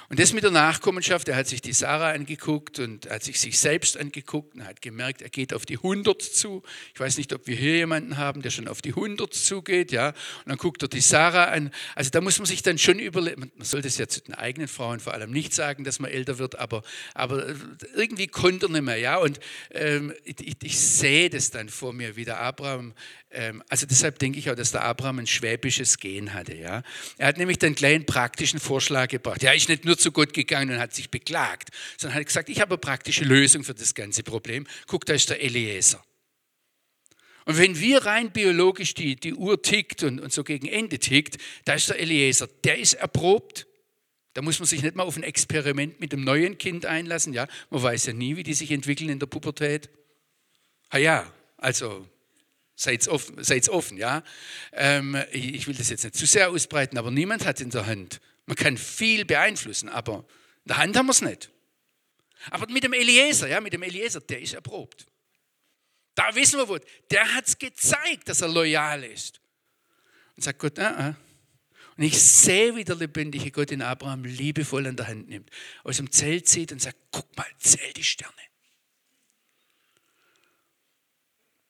Und 0.10 0.20
das 0.20 0.34
mit 0.34 0.44
der 0.44 0.52
Nachkommenschaft, 0.52 1.28
er 1.28 1.36
hat 1.36 1.48
sich 1.48 1.62
die 1.62 1.74
Sarah 1.74 2.12
angeguckt 2.12 2.80
und 2.80 3.10
hat 3.10 3.24
sich 3.24 3.40
sich 3.40 3.60
selbst 3.60 3.98
angeguckt 3.98 4.56
und 4.56 4.66
hat 4.66 4.82
gemerkt, 4.82 5.22
er 5.22 5.30
geht 5.30 5.54
auf 5.54 5.66
die 5.66 5.78
100 5.78 6.22
zu. 6.22 6.64
Ich 6.94 7.00
weiß 7.00 7.18
nicht, 7.18 7.34
ob 7.34 7.48
wir 7.48 7.56
hier 7.56 7.76
jemanden 7.76 8.18
haben, 8.18 8.42
der 8.42 8.50
schon 8.50 8.68
auf 8.68 8.82
die 8.82 8.90
100 8.90 9.34
zugeht, 9.34 9.92
ja. 9.92 10.10
Und 10.10 10.16
dann 10.48 10.58
guckt 10.58 10.82
er 10.82 10.88
die 10.88 11.02
Sarah 11.02 11.46
an. 11.46 11.72
Also 11.96 12.10
da 12.10 12.22
muss 12.22 12.40
man 12.40 12.46
sich 12.46 12.62
dann 12.62 12.78
schon 12.78 13.00
überlegen, 13.00 13.52
man 13.56 13.66
sollte 13.66 13.88
es 13.88 13.98
ja 13.98 14.08
zu 14.08 14.22
den 14.22 14.36
eigenen 14.36 14.68
Frauen 14.68 15.00
vor 15.00 15.14
allem 15.14 15.32
nicht 15.32 15.54
sagen, 15.54 15.84
dass 15.84 16.00
man 16.00 16.12
älter 16.12 16.38
wird, 16.38 16.58
aber, 16.60 16.84
aber 17.14 17.56
irgendwie 17.96 18.28
konnte 18.28 18.68
er 18.68 18.70
nicht 18.70 18.84
mehr, 18.84 18.98
ja. 18.98 19.18
Und 19.18 19.40
ähm, 19.72 20.14
ich, 20.24 20.56
ich 20.64 20.80
sehe 20.80 21.30
das 21.30 21.52
dann 21.52 21.70
vor 21.70 21.94
mir, 21.94 22.16
wie 22.16 22.26
der 22.26 22.40
Abraham 22.40 22.94
also 23.70 23.86
deshalb 23.86 24.18
denke 24.18 24.40
ich 24.40 24.50
auch, 24.50 24.56
dass 24.56 24.72
der 24.72 24.84
Abraham 24.84 25.20
ein 25.20 25.28
schwäbisches 25.28 26.00
Gen 26.00 26.34
hatte. 26.34 26.56
Ja? 26.56 26.82
Er 27.18 27.28
hat 27.28 27.38
nämlich 27.38 27.60
den 27.60 27.76
kleinen 27.76 28.06
praktischen 28.06 28.60
Vorschlag 28.60 29.10
gebracht. 29.10 29.44
Er 29.44 29.54
ist 29.54 29.70
nicht 29.70 29.86
nur 29.86 29.98
zu 29.98 30.12
Gott 30.12 30.34
gegangen 30.34 30.72
und 30.72 30.80
hat 30.80 30.96
sich 30.96 31.12
beklagt, 31.12 31.70
sondern 31.98 32.20
hat 32.20 32.26
gesagt, 32.26 32.50
ich 32.50 32.60
habe 32.60 32.72
eine 32.72 32.80
praktische 32.80 33.24
Lösung 33.24 33.64
für 33.64 33.76
das 33.76 33.94
ganze 33.94 34.24
Problem. 34.24 34.66
Guck, 34.88 35.06
da 35.06 35.14
ist 35.14 35.30
der 35.30 35.44
Eliezer. 35.44 36.04
Und 37.46 37.58
wenn 37.58 37.80
wir 37.80 38.06
rein 38.06 38.32
biologisch 38.32 38.96
die, 38.96 39.16
die 39.16 39.34
Uhr 39.34 39.62
tickt 39.62 40.04
und, 40.04 40.20
und 40.20 40.34
so 40.34 40.44
gegen 40.44 40.68
Ende 40.68 40.98
tickt, 40.98 41.38
da 41.66 41.74
ist 41.74 41.90
der 41.90 42.00
Eliezer. 42.00 42.48
Der 42.64 42.80
ist 42.80 42.94
erprobt. 42.94 43.68
Da 44.34 44.42
muss 44.42 44.60
man 44.60 44.68
sich 44.68 44.82
nicht 44.82 44.96
mal 44.96 45.04
auf 45.04 45.18
ein 45.18 45.24
Experiment 45.24 46.00
mit 46.00 46.14
dem 46.14 46.24
neuen 46.24 46.58
Kind 46.58 46.88
einlassen. 46.88 47.34
Ja? 47.34 47.48
Man 47.70 47.84
weiß 47.84 48.08
ja 48.08 48.14
nie, 48.14 48.38
wie 48.38 48.44
die 48.44 48.54
sich 48.56 48.72
entwickeln 48.72 49.10
in 49.10 49.20
der 49.20 49.28
Pubertät. 49.28 49.90
Ah 50.90 50.98
ja, 50.98 51.32
also 51.58 52.08
Seid 52.82 53.10
offen, 53.10 53.44
seid's 53.44 53.68
offen 53.68 53.98
ja. 53.98 54.24
Ähm, 54.72 55.22
ich 55.34 55.68
will 55.68 55.76
das 55.76 55.90
jetzt 55.90 56.06
nicht 56.06 56.16
zu 56.16 56.26
sehr 56.26 56.50
ausbreiten, 56.50 56.98
aber 56.98 57.12
niemand 57.12 57.46
hat 57.46 57.60
in 57.60 57.72
der 57.72 57.86
Hand. 57.86 58.22
Man 58.46 58.56
kann 58.56 58.78
viel 58.78 59.26
beeinflussen, 59.26 59.90
aber 59.90 60.20
in 60.64 60.68
der 60.70 60.78
Hand 60.78 60.96
haben 60.96 61.08
wir 61.08 61.12
es 61.12 61.22
nicht. 61.22 61.52
Aber 62.52 62.72
mit 62.72 62.86
dem 62.86 62.94
Eliezer, 62.94 63.50
ja, 63.50 63.60
mit 63.60 63.74
dem 63.74 63.84
Eliezer, 63.84 64.22
der 64.22 64.40
ist 64.40 64.54
erprobt. 64.54 65.06
Da 66.16 66.34
wissen 66.36 66.58
wir, 66.58 66.70
wo, 66.70 66.78
der 67.12 67.34
hat 67.34 67.50
es 67.50 67.58
gezeigt, 67.58 68.30
dass 68.30 68.40
er 68.40 68.48
loyal 68.48 69.04
ist. 69.04 69.42
Und 70.38 70.44
sagt 70.44 70.60
Gott, 70.60 70.80
ah, 70.80 71.10
ah. 71.10 71.16
Und 71.98 72.04
ich 72.06 72.18
sehe, 72.18 72.78
wie 72.78 72.86
der 72.86 72.96
lebendige 72.96 73.52
Gott 73.52 73.72
in 73.72 73.82
Abraham 73.82 74.24
liebevoll 74.24 74.88
an 74.88 74.96
der 74.96 75.10
Hand 75.10 75.28
nimmt, 75.28 75.50
aus 75.84 75.98
dem 75.98 76.10
Zelt 76.14 76.48
zieht 76.48 76.72
und 76.72 76.82
sagt, 76.82 76.98
guck 77.12 77.36
mal, 77.36 77.46
zähl 77.58 77.92
die 77.92 78.06
Sterne. 78.06 78.49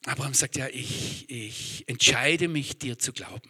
Abraham 0.10 0.34
sagt, 0.34 0.56
ja, 0.56 0.68
ich, 0.68 1.30
ich 1.30 1.88
entscheide 1.88 2.48
mich, 2.48 2.80
dir 2.80 2.98
zu 2.98 3.14
glauben. 3.14 3.50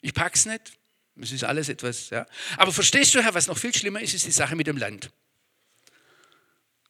Ich 0.00 0.14
pack's 0.14 0.46
nicht. 0.46 0.78
Es 1.20 1.32
ist 1.32 1.44
alles 1.44 1.68
etwas, 1.68 2.10
ja. 2.10 2.26
Aber 2.56 2.72
verstehst 2.72 3.14
du, 3.14 3.22
Herr, 3.22 3.34
was 3.34 3.48
noch 3.48 3.58
viel 3.58 3.74
schlimmer 3.74 4.00
ist, 4.00 4.14
ist 4.14 4.24
die 4.26 4.32
Sache 4.32 4.54
mit 4.54 4.66
dem 4.66 4.76
Land. 4.76 5.10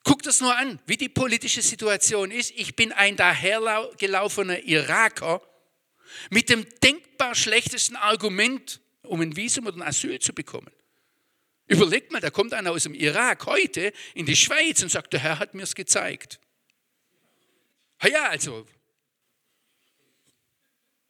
Guck 0.04 0.22
das 0.22 0.40
nur 0.40 0.56
an, 0.56 0.78
wie 0.86 0.96
die 0.96 1.08
politische 1.08 1.62
Situation 1.62 2.30
ist. 2.30 2.52
Ich 2.52 2.76
bin 2.76 2.92
ein 2.92 3.16
dahergelaufener 3.16 4.62
Iraker 4.62 5.40
mit 6.30 6.50
dem 6.50 6.66
denkbar 6.82 7.34
schlechtesten 7.34 7.96
Argument, 7.96 8.80
um 9.02 9.20
ein 9.20 9.34
Visum 9.36 9.66
oder 9.66 9.76
ein 9.76 9.82
Asyl 9.82 10.18
zu 10.18 10.34
bekommen. 10.34 10.70
Überlegt 11.66 12.12
mal, 12.12 12.20
da 12.20 12.30
kommt 12.30 12.52
einer 12.52 12.72
aus 12.72 12.82
dem 12.82 12.94
Irak 12.94 13.46
heute 13.46 13.92
in 14.14 14.26
die 14.26 14.36
Schweiz 14.36 14.82
und 14.82 14.90
sagt, 14.90 15.14
der 15.14 15.20
Herr 15.20 15.38
hat 15.38 15.54
mir 15.54 15.62
es 15.62 15.74
gezeigt. 15.74 16.40
Ja, 18.02 18.28
also, 18.28 18.66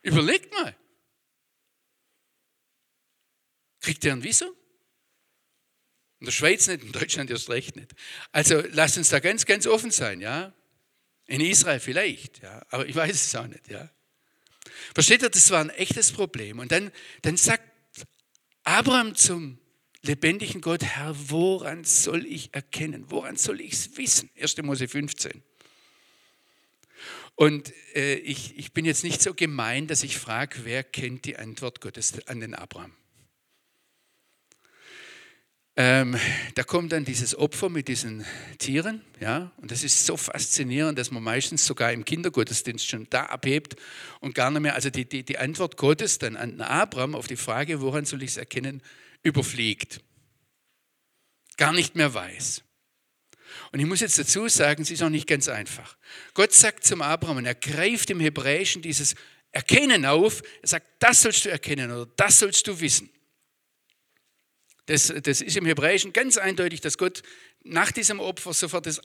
überlegt 0.03 0.53
mal. 0.53 0.77
Kriegt 3.81 4.05
er 4.05 4.13
ein 4.13 4.23
Visum? 4.23 4.55
In 6.21 6.27
der 6.27 6.33
Schweiz 6.33 6.69
nicht, 6.69 6.85
in 6.85 6.93
Deutschland 6.93 7.31
erst 7.31 7.51
recht 7.51 7.75
nicht. 7.75 7.95
Also 8.31 8.63
lasst 8.71 8.97
uns 8.97 9.09
da 9.09 9.19
ganz, 9.19 9.45
ganz 9.45 9.67
offen 9.67 9.91
sein, 9.91 10.21
ja. 10.21 10.53
In 11.27 11.41
Israel 11.41 11.81
vielleicht, 11.81 12.43
ja, 12.43 12.65
aber 12.71 12.87
ich 12.87 12.95
weiß 12.95 13.13
es 13.13 13.35
auch 13.35 13.47
nicht, 13.47 13.69
ja. 13.69 13.91
Versteht 14.95 15.23
ihr, 15.23 15.31
das 15.31 15.51
war 15.51 15.61
ein 15.61 15.71
echtes 15.71 16.13
Problem. 16.13 16.61
Und 16.61 16.71
dann, 16.71 16.93
dann 17.23 17.37
sagt 17.37 17.65
Abraham 18.63 19.17
zum 19.17 19.59
lebendigen 20.03 20.61
Gott, 20.61 20.85
Herr, 20.85 21.15
woran 21.31 21.85
soll 21.85 22.27
ich 22.27 22.55
erkennen? 22.55 23.11
Woran 23.11 23.37
soll 23.37 23.61
ich 23.61 23.73
es 23.73 23.97
wissen? 23.97 24.31
1. 24.41 24.59
Mose 24.59 24.87
15. 24.87 25.43
Und 27.35 27.73
äh, 27.95 28.15
ich, 28.15 28.59
ich 28.59 28.73
bin 28.73 28.85
jetzt 28.85 29.05
nicht 29.05 29.23
so 29.23 29.35
gemein, 29.35 29.87
dass 29.87 30.03
ich 30.03 30.19
frage, 30.19 30.61
wer 30.65 30.85
kennt 30.85 31.25
die 31.25 31.37
Antwort 31.37 31.81
Gottes 31.81 32.27
an 32.29 32.41
den 32.41 32.55
Abraham? 32.55 32.93
Ähm, 35.75 36.19
da 36.55 36.65
kommt 36.65 36.93
dann 36.93 37.07
dieses 37.07 37.35
Opfer 37.35 37.71
mit 37.71 37.89
diesen 37.89 38.27
Tieren, 38.59 39.01
ja, 39.21 39.53
und 39.57 39.71
das 39.71 39.83
ist 39.83 40.05
so 40.05 40.19
faszinierend, 40.19 40.99
dass 40.99 41.11
man 41.11 41.23
meistens 41.23 41.65
sogar 41.65 41.93
im 41.93 42.05
Kindergottesdienst 42.05 42.87
schon 42.87 43.07
da 43.09 43.25
abhebt 43.25 43.77
und 44.21 44.35
gar 44.35 44.51
nicht 44.51 44.61
mehr, 44.61 44.75
also 44.75 44.91
die, 44.91 45.09
die, 45.09 45.25
die 45.25 45.39
Antwort 45.39 45.79
Gottes 45.79 46.19
dann 46.19 46.37
an 46.37 46.61
Abraham 46.61 47.15
auf 47.15 47.27
die 47.27 47.37
Frage, 47.37 47.81
woran 47.81 48.05
soll 48.05 48.23
ich 48.23 48.33
es 48.33 48.37
erkennen, 48.37 48.83
überfliegt. 49.23 50.03
Gar 51.57 51.73
nicht 51.73 51.97
mehr 51.97 52.13
weiß. 52.13 52.63
Und 53.73 53.81
ich 53.81 53.87
muss 53.87 54.01
jetzt 54.01 54.19
dazu 54.19 54.49
sagen, 54.49 54.83
es 54.83 54.91
ist 54.91 55.03
auch 55.03 55.09
nicht 55.09 55.27
ganz 55.27 55.49
einfach. 55.49 55.97
Gott 56.35 56.53
sagt 56.53 56.85
zum 56.85 57.03
Abraham, 57.03 57.39
und 57.39 57.47
er 57.47 57.55
greift 57.55 58.11
im 58.11 58.21
Hebräischen 58.21 58.83
dieses 58.83 59.15
Erkennen 59.51 60.07
auf. 60.07 60.43
Er 60.63 60.69
sagt, 60.69 60.87
das 60.99 61.23
sollst 61.23 61.45
du 61.45 61.51
erkennen 61.51 61.91
oder 61.91 62.11
das 62.17 62.39
sollst 62.39 62.67
du 62.67 62.81
wissen. 62.81 63.11
Das, 64.87 65.13
das 65.23 65.41
ist 65.41 65.57
im 65.57 65.67
Hebräischen 65.67 66.13
ganz 66.13 66.39
eindeutig, 66.39 66.81
dass 66.81 66.99
Gott 66.99 67.23
nach 67.63 67.93
diesem 67.93 68.19
Opfer 68.19 68.53
sofort 68.53 68.87
das 68.87 69.01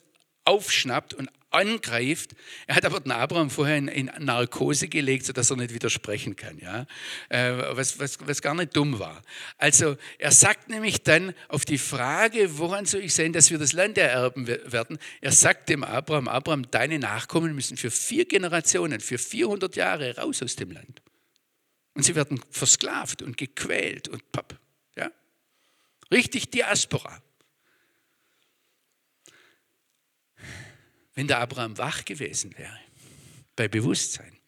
aufschnappt 0.48 1.14
und 1.14 1.28
angreift. 1.50 2.32
Er 2.66 2.76
hat 2.76 2.84
aber 2.84 3.00
den 3.00 3.12
Abraham 3.12 3.50
vorher 3.50 3.76
in, 3.76 3.88
in 3.88 4.10
Narkose 4.18 4.88
gelegt, 4.88 5.26
sodass 5.26 5.50
er 5.50 5.56
nicht 5.56 5.72
widersprechen 5.72 6.36
kann, 6.36 6.58
ja? 6.58 6.86
Äh, 7.28 7.76
was, 7.76 7.98
was, 7.98 8.18
was 8.20 8.42
gar 8.42 8.54
nicht 8.54 8.76
dumm 8.76 8.98
war. 8.98 9.22
Also 9.56 9.96
er 10.18 10.32
sagt 10.32 10.68
nämlich 10.68 11.02
dann 11.02 11.34
auf 11.48 11.64
die 11.64 11.78
Frage, 11.78 12.58
woran 12.58 12.84
soll 12.84 13.02
ich 13.02 13.14
sehen, 13.14 13.32
dass 13.32 13.50
wir 13.50 13.58
das 13.58 13.72
Land 13.72 13.96
ererben 13.98 14.46
werden, 14.46 14.98
er 15.20 15.32
sagt 15.32 15.68
dem 15.68 15.84
Abraham, 15.84 16.28
Abraham, 16.28 16.70
deine 16.70 16.98
Nachkommen 16.98 17.54
müssen 17.54 17.76
für 17.76 17.90
vier 17.90 18.26
Generationen, 18.26 19.00
für 19.00 19.18
400 19.18 19.76
Jahre 19.76 20.16
raus 20.16 20.42
aus 20.42 20.56
dem 20.56 20.70
Land. 20.70 21.02
Und 21.94 22.04
sie 22.04 22.14
werden 22.14 22.40
versklavt 22.50 23.22
und 23.22 23.36
gequält 23.36 24.08
und 24.08 24.30
papp. 24.32 24.58
Ja? 24.96 25.10
Richtig 26.10 26.50
Diaspora. 26.50 27.22
Wenn 31.18 31.26
der 31.26 31.40
Abraham 31.40 31.76
wach 31.78 32.04
gewesen 32.04 32.56
wäre, 32.56 32.78
bei 33.56 33.66
Bewusstsein, 33.66 34.38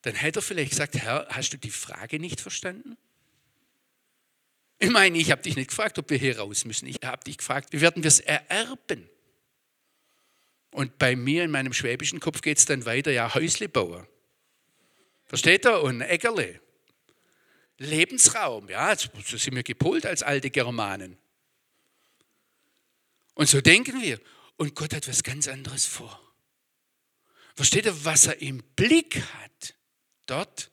dann 0.00 0.14
hätte 0.14 0.38
er 0.38 0.42
vielleicht 0.42 0.70
gesagt, 0.70 0.94
Herr, 0.94 1.26
hast 1.28 1.52
du 1.52 1.58
die 1.58 1.70
Frage 1.70 2.18
nicht 2.18 2.40
verstanden? 2.40 2.96
Ich 4.78 4.88
meine, 4.88 5.18
ich 5.18 5.30
habe 5.30 5.42
dich 5.42 5.56
nicht 5.56 5.68
gefragt, 5.68 5.98
ob 5.98 6.08
wir 6.08 6.16
hier 6.16 6.38
raus 6.38 6.64
müssen. 6.64 6.86
Ich 6.86 7.00
habe 7.04 7.22
dich 7.22 7.36
gefragt, 7.36 7.74
wie 7.74 7.82
werden 7.82 8.02
wir 8.02 8.08
es 8.08 8.20
ererben? 8.20 9.10
Und 10.70 10.96
bei 10.96 11.14
mir 11.16 11.44
in 11.44 11.50
meinem 11.50 11.74
schwäbischen 11.74 12.18
Kopf 12.18 12.40
geht 12.40 12.56
es 12.56 12.64
dann 12.64 12.86
weiter, 12.86 13.10
ja, 13.10 13.34
Häusle 13.34 13.68
bauen. 13.68 14.06
Versteht 15.26 15.66
ihr? 15.66 15.82
Und 15.82 16.00
Äckerle. 16.00 16.62
Lebensraum, 17.76 18.70
ja, 18.70 18.96
so 18.96 19.36
sind 19.36 19.54
wir 19.54 19.64
gepolt 19.64 20.06
als 20.06 20.22
alte 20.22 20.48
Germanen. 20.48 21.18
Und 23.34 23.50
so 23.50 23.60
denken 23.60 24.00
wir. 24.00 24.18
Und 24.60 24.74
Gott 24.74 24.92
hat 24.92 25.08
was 25.08 25.22
ganz 25.22 25.48
anderes 25.48 25.86
vor. 25.86 26.20
Versteht 27.54 27.86
ihr, 27.86 28.04
was 28.04 28.26
er 28.26 28.42
im 28.42 28.62
Blick 28.76 29.22
hat? 29.38 29.74
Dort 30.26 30.70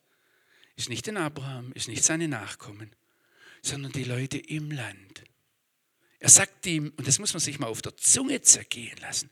ist 0.76 0.90
nicht 0.90 1.08
den 1.08 1.16
Abraham, 1.16 1.72
ist 1.72 1.88
nicht 1.88 2.04
seine 2.04 2.28
Nachkommen, 2.28 2.94
sondern 3.62 3.94
die 3.94 4.04
Leute 4.04 4.40
im 4.40 4.72
Land. 4.72 5.24
Er 6.20 6.28
sagt 6.28 6.66
ihm, 6.66 6.92
und 6.98 7.08
das 7.08 7.18
muss 7.20 7.32
man 7.32 7.40
sich 7.40 7.60
mal 7.60 7.68
auf 7.68 7.82
der 7.82 7.96
Zunge 7.96 8.42
zergehen 8.42 8.98
lassen, 8.98 9.32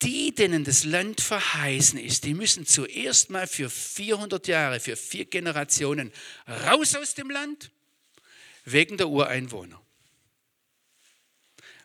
die, 0.00 0.34
denen 0.34 0.64
das 0.64 0.84
Land 0.84 1.20
verheißen 1.20 1.98
ist, 1.98 2.24
die 2.24 2.32
müssen 2.32 2.64
zuerst 2.64 3.28
mal 3.28 3.46
für 3.46 3.68
400 3.68 4.48
Jahre, 4.48 4.80
für 4.80 4.96
vier 4.96 5.26
Generationen 5.26 6.10
raus 6.48 6.94
aus 6.94 7.12
dem 7.12 7.28
Land, 7.28 7.70
wegen 8.64 8.96
der 8.96 9.10
Ureinwohner. 9.10 9.82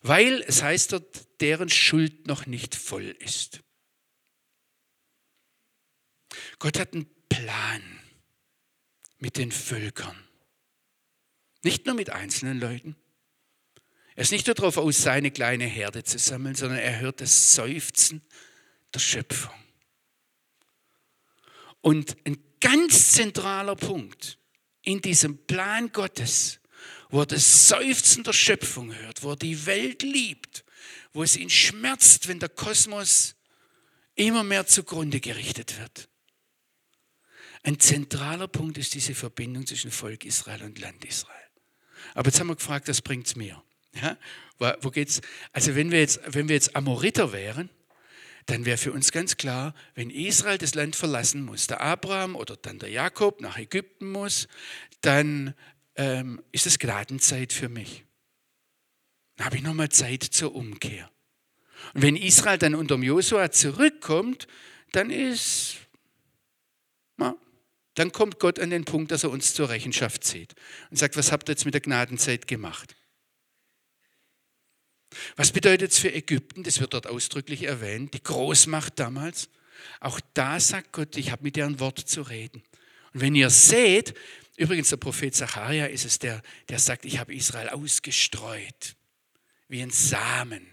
Weil 0.03 0.41
es 0.47 0.63
heißt 0.63 0.93
dort, 0.93 1.26
deren 1.39 1.69
Schuld 1.69 2.27
noch 2.27 2.45
nicht 2.45 2.75
voll 2.75 3.15
ist. 3.19 3.61
Gott 6.59 6.79
hat 6.79 6.93
einen 6.93 7.09
Plan 7.29 7.81
mit 9.19 9.37
den 9.37 9.51
Völkern. 9.51 10.17
Nicht 11.63 11.85
nur 11.85 11.95
mit 11.95 12.09
einzelnen 12.09 12.59
Leuten. 12.59 12.95
Er 14.15 14.23
ist 14.23 14.31
nicht 14.31 14.47
nur 14.47 14.55
darauf 14.55 14.77
aus, 14.77 15.01
seine 15.03 15.31
kleine 15.31 15.65
Herde 15.65 16.03
zu 16.03 16.17
sammeln, 16.17 16.55
sondern 16.55 16.79
er 16.79 16.99
hört 16.99 17.21
das 17.21 17.53
Seufzen 17.53 18.21
der 18.93 18.99
Schöpfung. 18.99 19.53
Und 21.81 22.17
ein 22.25 22.37
ganz 22.59 23.13
zentraler 23.13 23.75
Punkt 23.75 24.39
in 24.81 25.01
diesem 25.01 25.45
Plan 25.45 25.91
Gottes, 25.91 26.59
wo 27.09 27.21
er 27.21 27.25
das 27.25 27.67
Seufzen 27.67 28.23
der 28.23 28.33
Schöpfung 28.33 28.93
hört, 28.95 29.21
wo 29.23 29.31
er 29.31 29.35
die 29.35 29.65
Welt 29.65 30.01
liebt, 30.01 30.63
wo 31.17 31.23
es 31.23 31.35
ihn 31.35 31.49
schmerzt, 31.49 32.27
wenn 32.27 32.37
der 32.37 32.47
Kosmos 32.47 33.33
immer 34.13 34.43
mehr 34.43 34.67
zugrunde 34.67 35.19
gerichtet 35.19 35.79
wird. 35.79 36.09
Ein 37.63 37.79
zentraler 37.79 38.47
Punkt 38.47 38.77
ist 38.77 38.93
diese 38.93 39.15
Verbindung 39.15 39.65
zwischen 39.65 39.89
Volk 39.89 40.25
Israel 40.25 40.61
und 40.61 40.77
Land 40.77 41.03
Israel. 41.05 41.33
Aber 42.13 42.29
jetzt 42.29 42.39
haben 42.39 42.47
wir 42.47 42.55
gefragt, 42.55 42.87
was 42.87 43.01
bringt 43.01 43.25
es 43.25 43.35
mir? 43.35 43.63
Ja? 43.95 44.15
Wo 44.81 44.91
geht's? 44.91 45.21
Also 45.53 45.75
wenn 45.75 45.89
wir 45.89 46.01
jetzt, 46.01 46.19
wenn 46.27 46.49
wir 46.49 46.55
jetzt 46.55 46.75
Amoriter 46.75 47.33
wären, 47.33 47.71
dann 48.45 48.65
wäre 48.65 48.77
für 48.77 48.91
uns 48.91 49.11
ganz 49.11 49.37
klar, 49.37 49.73
wenn 49.95 50.11
Israel 50.11 50.59
das 50.59 50.75
Land 50.75 50.95
verlassen 50.95 51.41
muss, 51.41 51.65
der 51.65 51.81
Abraham 51.81 52.35
oder 52.35 52.57
dann 52.57 52.77
der 52.77 52.89
Jakob 52.89 53.41
nach 53.41 53.57
Ägypten 53.57 54.11
muss, 54.11 54.47
dann 55.01 55.55
ähm, 55.95 56.43
ist 56.51 56.67
es 56.67 56.77
Gnadenzeit 56.77 57.53
für 57.53 57.69
mich. 57.69 58.06
Dann 59.37 59.45
habe 59.45 59.57
ich 59.57 59.63
nochmal 59.63 59.89
Zeit 59.89 60.23
zur 60.23 60.53
Umkehr. 60.53 61.09
Und 61.93 62.01
wenn 62.01 62.15
Israel 62.15 62.57
dann 62.57 62.75
unter 62.75 62.97
Josua 62.97 63.51
zurückkommt, 63.51 64.47
dann 64.91 65.09
ist 65.09 65.77
dann 67.97 68.11
kommt 68.11 68.39
Gott 68.39 68.59
an 68.59 68.69
den 68.69 68.85
Punkt, 68.85 69.11
dass 69.11 69.23
er 69.23 69.31
uns 69.31 69.55
zur 69.55 69.69
Rechenschaft 69.69 70.23
zieht 70.23 70.53
und 70.91 70.97
sagt, 70.97 71.17
was 71.17 71.31
habt 71.31 71.49
ihr 71.49 71.53
jetzt 71.53 71.65
mit 71.65 71.73
der 71.73 71.81
Gnadenzeit 71.81 72.47
gemacht? 72.47 72.95
Was 75.35 75.51
bedeutet 75.51 75.91
es 75.91 75.97
für 75.97 76.13
Ägypten? 76.13 76.61
Das 76.61 76.79
wird 76.79 76.93
dort 76.93 77.07
ausdrücklich 77.07 77.63
erwähnt, 77.63 78.13
die 78.13 78.21
Großmacht 78.21 78.99
damals. 78.99 79.49
Auch 79.99 80.19
da 80.35 80.59
sagt 80.59 80.91
Gott, 80.91 81.17
ich 81.17 81.31
habe 81.31 81.43
mit 81.43 81.55
deren 81.55 81.79
Wort 81.79 81.97
zu 81.97 82.21
reden. 82.21 82.61
Und 83.13 83.21
wenn 83.21 83.33
ihr 83.33 83.49
seht, 83.49 84.13
übrigens 84.57 84.89
der 84.89 84.97
Prophet 84.97 85.33
Zacharia 85.33 85.87
ist 85.87 86.05
es, 86.05 86.19
der, 86.19 86.43
der 86.69 86.77
sagt, 86.77 87.03
ich 87.03 87.17
habe 87.17 87.33
Israel 87.33 87.69
ausgestreut, 87.69 88.95
wie 89.67 89.81
ein 89.81 89.91
Samen. 89.91 90.67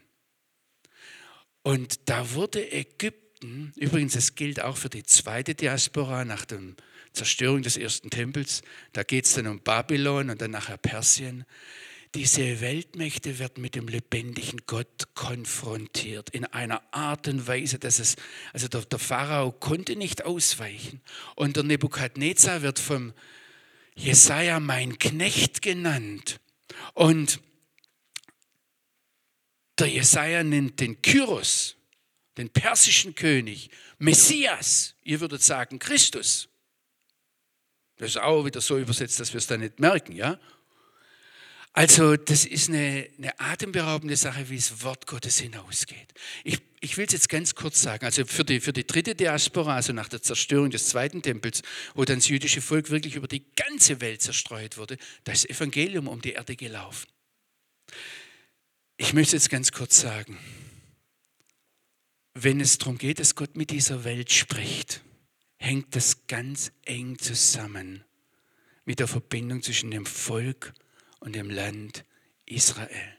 Und 1.62 2.08
da 2.08 2.32
wurde 2.32 2.70
Ägypten, 2.70 3.72
übrigens, 3.76 4.12
das 4.12 4.34
gilt 4.34 4.60
auch 4.60 4.76
für 4.76 4.90
die 4.90 5.02
zweite 5.02 5.54
Diaspora 5.54 6.24
nach 6.24 6.44
dem 6.44 6.76
Zerstörung 7.12 7.62
des 7.62 7.76
ersten 7.76 8.10
Tempels. 8.10 8.62
Da 8.92 9.02
geht 9.02 9.24
es 9.24 9.34
dann 9.34 9.46
um 9.46 9.60
Babylon 9.60 10.30
und 10.30 10.40
dann 10.40 10.50
nachher 10.50 10.76
Persien. 10.76 11.44
Diese 12.14 12.60
Weltmächte 12.60 13.40
werden 13.40 13.60
mit 13.60 13.74
dem 13.74 13.88
lebendigen 13.88 14.60
Gott 14.66 15.14
konfrontiert 15.14 16.30
in 16.30 16.44
einer 16.44 16.82
Art 16.92 17.26
und 17.26 17.48
Weise, 17.48 17.80
dass 17.80 17.98
es, 17.98 18.14
also 18.52 18.68
der, 18.68 18.82
der 18.82 19.00
Pharao 19.00 19.50
konnte 19.50 19.96
nicht 19.96 20.24
ausweichen 20.24 21.00
und 21.34 21.56
der 21.56 21.64
Nebukadnezar 21.64 22.62
wird 22.62 22.78
vom 22.78 23.14
Jesaja 23.96 24.60
mein 24.60 24.98
Knecht 24.98 25.60
genannt 25.60 26.40
und 26.94 27.40
der 29.78 29.88
Jesaja 29.88 30.44
nennt 30.44 30.80
den 30.80 31.00
Kyros, 31.02 31.76
den 32.36 32.50
persischen 32.50 33.14
König, 33.14 33.70
Messias, 33.98 34.94
ihr 35.02 35.20
würdet 35.20 35.42
sagen 35.42 35.78
Christus. 35.78 36.48
Das 37.96 38.10
ist 38.10 38.16
auch 38.18 38.44
wieder 38.44 38.60
so 38.60 38.78
übersetzt, 38.78 39.20
dass 39.20 39.32
wir 39.32 39.38
es 39.38 39.46
da 39.46 39.56
nicht 39.56 39.78
merken, 39.78 40.16
ja? 40.16 40.38
Also, 41.76 42.16
das 42.16 42.44
ist 42.44 42.68
eine, 42.68 43.08
eine 43.18 43.40
atemberaubende 43.40 44.16
Sache, 44.16 44.48
wie 44.48 44.56
das 44.56 44.84
Wort 44.84 45.08
Gottes 45.08 45.40
hinausgeht. 45.40 46.14
Ich, 46.44 46.60
ich 46.80 46.96
will 46.96 47.06
es 47.06 47.12
jetzt 47.12 47.28
ganz 47.28 47.56
kurz 47.56 47.82
sagen. 47.82 48.04
Also, 48.04 48.24
für 48.26 48.44
die, 48.44 48.60
für 48.60 48.72
die 48.72 48.86
dritte 48.86 49.16
Diaspora, 49.16 49.74
also 49.74 49.92
nach 49.92 50.08
der 50.08 50.22
Zerstörung 50.22 50.70
des 50.70 50.88
zweiten 50.88 51.20
Tempels, 51.20 51.62
wo 51.94 52.04
dann 52.04 52.18
das 52.18 52.28
jüdische 52.28 52.60
Volk 52.60 52.90
wirklich 52.90 53.16
über 53.16 53.26
die 53.26 53.44
ganze 53.56 54.00
Welt 54.00 54.22
zerstreut 54.22 54.76
wurde, 54.76 54.98
da 55.24 55.32
ist 55.32 55.44
das 55.44 55.50
Evangelium 55.50 56.06
um 56.06 56.22
die 56.22 56.32
Erde 56.32 56.54
gelaufen. 56.54 57.08
Ich 58.96 59.12
möchte 59.12 59.36
jetzt 59.36 59.50
ganz 59.50 59.72
kurz 59.72 60.00
sagen, 60.00 60.38
wenn 62.34 62.60
es 62.60 62.78
darum 62.78 62.98
geht, 62.98 63.18
dass 63.18 63.34
Gott 63.34 63.56
mit 63.56 63.70
dieser 63.70 64.04
Welt 64.04 64.32
spricht, 64.32 65.02
hängt 65.56 65.96
das 65.96 66.26
ganz 66.26 66.72
eng 66.84 67.18
zusammen 67.18 68.04
mit 68.84 69.00
der 69.00 69.08
Verbindung 69.08 69.62
zwischen 69.62 69.90
dem 69.90 70.06
Volk 70.06 70.74
und 71.20 71.34
dem 71.34 71.50
Land 71.50 72.04
Israel. 72.46 73.16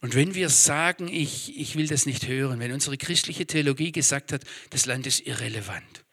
Und 0.00 0.14
wenn 0.14 0.34
wir 0.34 0.48
sagen, 0.48 1.08
ich, 1.08 1.58
ich 1.58 1.76
will 1.76 1.86
das 1.86 2.06
nicht 2.06 2.26
hören, 2.26 2.58
wenn 2.58 2.72
unsere 2.72 2.96
christliche 2.96 3.46
Theologie 3.46 3.92
gesagt 3.92 4.32
hat, 4.32 4.44
das 4.70 4.86
Land 4.86 5.06
ist 5.06 5.20
irrelevant. 5.26 6.04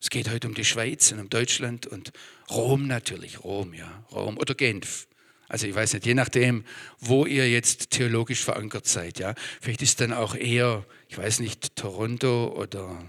Es 0.00 0.10
geht 0.10 0.28
heute 0.28 0.48
um 0.48 0.54
die 0.54 0.64
Schweiz 0.64 1.12
und 1.12 1.20
um 1.20 1.28
Deutschland 1.28 1.86
und 1.86 2.12
Rom 2.50 2.88
natürlich, 2.88 3.44
Rom, 3.44 3.72
ja, 3.72 4.04
Rom 4.10 4.36
oder 4.36 4.54
Genf. 4.54 5.06
Also 5.48 5.66
ich 5.66 5.74
weiß 5.74 5.94
nicht, 5.94 6.06
je 6.06 6.14
nachdem, 6.14 6.64
wo 6.98 7.24
ihr 7.26 7.48
jetzt 7.48 7.90
theologisch 7.90 8.42
verankert 8.42 8.86
seid, 8.86 9.18
ja. 9.18 9.34
Vielleicht 9.60 9.82
ist 9.82 10.00
dann 10.00 10.12
auch 10.12 10.34
eher, 10.34 10.84
ich 11.08 11.18
weiß 11.18 11.40
nicht, 11.40 11.76
Toronto 11.76 12.54
oder 12.56 13.08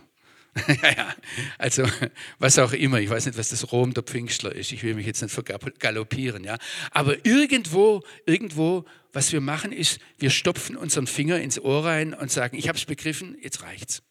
ja, 0.68 0.92
ja, 0.92 1.16
also 1.58 1.84
was 2.40 2.58
auch 2.60 2.74
immer. 2.74 3.00
Ich 3.00 3.10
weiß 3.10 3.26
nicht, 3.26 3.38
was 3.38 3.50
das 3.50 3.72
Rom 3.72 3.94
der 3.94 4.04
Pfingstler 4.04 4.54
ist. 4.54 4.72
Ich 4.72 4.84
will 4.84 4.96
mich 4.96 5.06
jetzt 5.06 5.22
nicht 5.22 5.32
vergaloppieren. 5.34 6.44
Ja. 6.44 6.58
Aber 6.92 7.26
irgendwo, 7.26 8.04
irgendwo, 8.26 8.86
was 9.14 9.32
wir 9.32 9.42
machen, 9.42 9.72
ist, 9.72 10.00
wir 10.18 10.30
stopfen 10.30 10.76
unseren 10.76 11.08
Finger 11.08 11.40
ins 11.40 11.60
Ohr 11.60 11.86
rein 11.86 12.14
und 12.14 12.32
sagen, 12.32 12.58
ich 12.58 12.68
habe 12.68 12.78
es 12.78 12.86
begriffen, 12.86 13.38
jetzt 13.42 13.62
reicht's. 13.62 14.02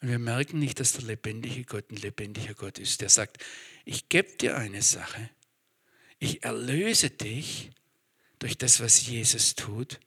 Und 0.00 0.08
wir 0.08 0.18
merken 0.18 0.58
nicht, 0.58 0.80
dass 0.80 0.92
der 0.92 1.04
lebendige 1.04 1.64
Gott 1.64 1.90
ein 1.90 1.96
lebendiger 1.96 2.54
Gott 2.54 2.78
ist, 2.78 3.00
der 3.00 3.08
sagt, 3.08 3.42
ich 3.84 4.08
gebe 4.08 4.36
dir 4.36 4.56
eine 4.56 4.82
Sache, 4.82 5.30
ich 6.24 6.42
erlöse 6.42 7.10
dich 7.10 7.70
durch 8.38 8.58
das, 8.58 8.80
was 8.80 9.06
Jesus 9.06 9.54
tut 9.54 10.00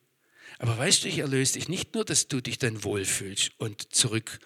aber 0.60 0.78
weißt 0.78 1.04
du, 1.04 1.08
ich 1.08 1.20
erlöse 1.20 1.54
dich 1.54 1.70
nicht 1.70 1.94
nur, 1.94 2.04
dass 2.04 2.28
du 2.28 2.42
dich 2.42 2.58
dann 2.58 2.84
wohlfühlst 2.84 3.52
und 3.58 3.94
zurück, 3.94 4.40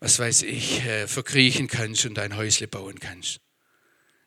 was 0.00 0.18
weiß 0.18 0.42
ich, 0.42 0.80
äh, 0.84 1.06
verkriechen 1.06 1.68
kannst 1.68 2.04
und 2.04 2.14
dein 2.14 2.36
Häusle 2.36 2.66
bauen 2.66 2.98
kannst, 2.98 3.40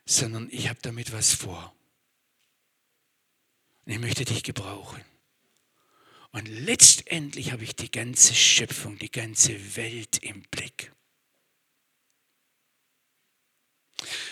sondern 0.06 0.48
ich 0.52 0.70
habe 0.70 0.80
damit 0.82 1.12
was 1.12 1.34
vor. 1.34 1.76
Und 3.86 3.92
ich 3.92 4.00
möchte 4.00 4.24
dich 4.24 4.44
gebrauchen. 4.44 5.04
Und 6.32 6.48
letztendlich 6.48 7.52
habe 7.52 7.64
ich 7.64 7.76
die 7.76 7.92
ganze 7.92 8.34
Schöpfung, 8.34 8.98
die 8.98 9.12
ganze 9.12 9.76
Welt 9.76 10.18
im 10.22 10.42
Blick. 10.44 10.92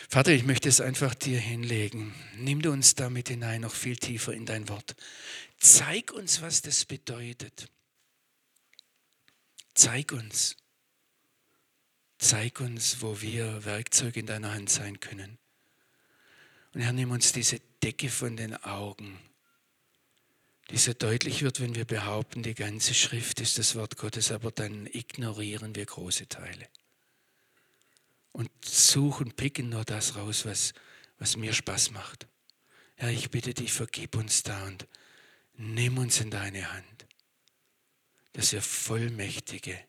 Vater, 0.10 0.32
ich 0.32 0.44
möchte 0.44 0.70
es 0.70 0.82
einfach 0.82 1.16
dir 1.16 1.40
hinlegen. 1.40 2.14
Nimm 2.38 2.62
du 2.62 2.72
uns 2.72 2.96
damit 2.96 3.30
hinein, 3.30 3.62
noch 3.62 3.74
viel 3.74 3.96
tiefer 3.96 4.34
in 4.34 4.46
dein 4.46 4.70
Wort. 4.70 4.96
Zeig 5.60 6.12
uns, 6.12 6.42
was 6.42 6.62
das 6.62 6.86
bedeutet. 6.86 7.70
Zeig 9.74 10.12
uns. 10.12 10.56
Zeig 12.18 12.60
uns, 12.60 13.02
wo 13.02 13.22
wir 13.22 13.66
Werkzeuge 13.66 14.20
in 14.20 14.26
deiner 14.26 14.54
Hand 14.54 14.70
sein 14.70 15.00
können. 15.00 15.38
Und 16.74 16.82
Herr, 16.82 16.94
nimm 16.94 17.12
uns 17.12 17.32
diese 17.32 17.60
Decke 17.82 18.10
von 18.10 18.38
den 18.38 18.56
Augen, 18.64 19.20
die 20.70 20.78
so 20.78 20.94
deutlich 20.94 21.42
wird, 21.42 21.60
wenn 21.60 21.76
wir 21.76 21.86
behaupten, 21.86 22.44
die 22.44 22.56
ganze 22.56 22.94
Schrift 22.94 23.42
ist 23.42 23.58
das 23.58 23.76
Wort 23.76 23.98
Gottes, 23.98 24.32
aber 24.32 24.52
dann 24.52 24.88
ignorieren 24.88 25.76
wir 25.76 25.86
große 25.86 26.28
Teile 26.28 26.68
und 28.34 28.50
suchen, 28.64 29.32
picken 29.32 29.70
nur 29.70 29.86
das 29.86 30.16
raus, 30.16 30.46
was, 30.46 30.74
was 31.18 31.38
mir 31.38 31.54
Spaß 31.54 31.92
macht. 31.92 32.28
Herr, 32.96 33.10
ich 33.10 33.32
bitte 33.32 33.54
dich, 33.54 33.72
vergib 33.72 34.16
uns 34.16 34.44
da 34.44 34.66
und 34.66 34.88
nimm 35.54 35.98
uns 35.98 36.20
in 36.20 36.30
deine 36.30 36.72
Hand, 36.74 37.06
dass 38.34 38.52
wir 38.52 38.62
vollmächtige 38.62 39.80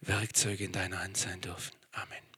Werkzeuge 0.00 0.64
in 0.64 0.72
deiner 0.72 1.00
Hand 1.00 1.16
sein 1.16 1.40
dürfen. 1.40 1.76
Amen. 1.92 2.29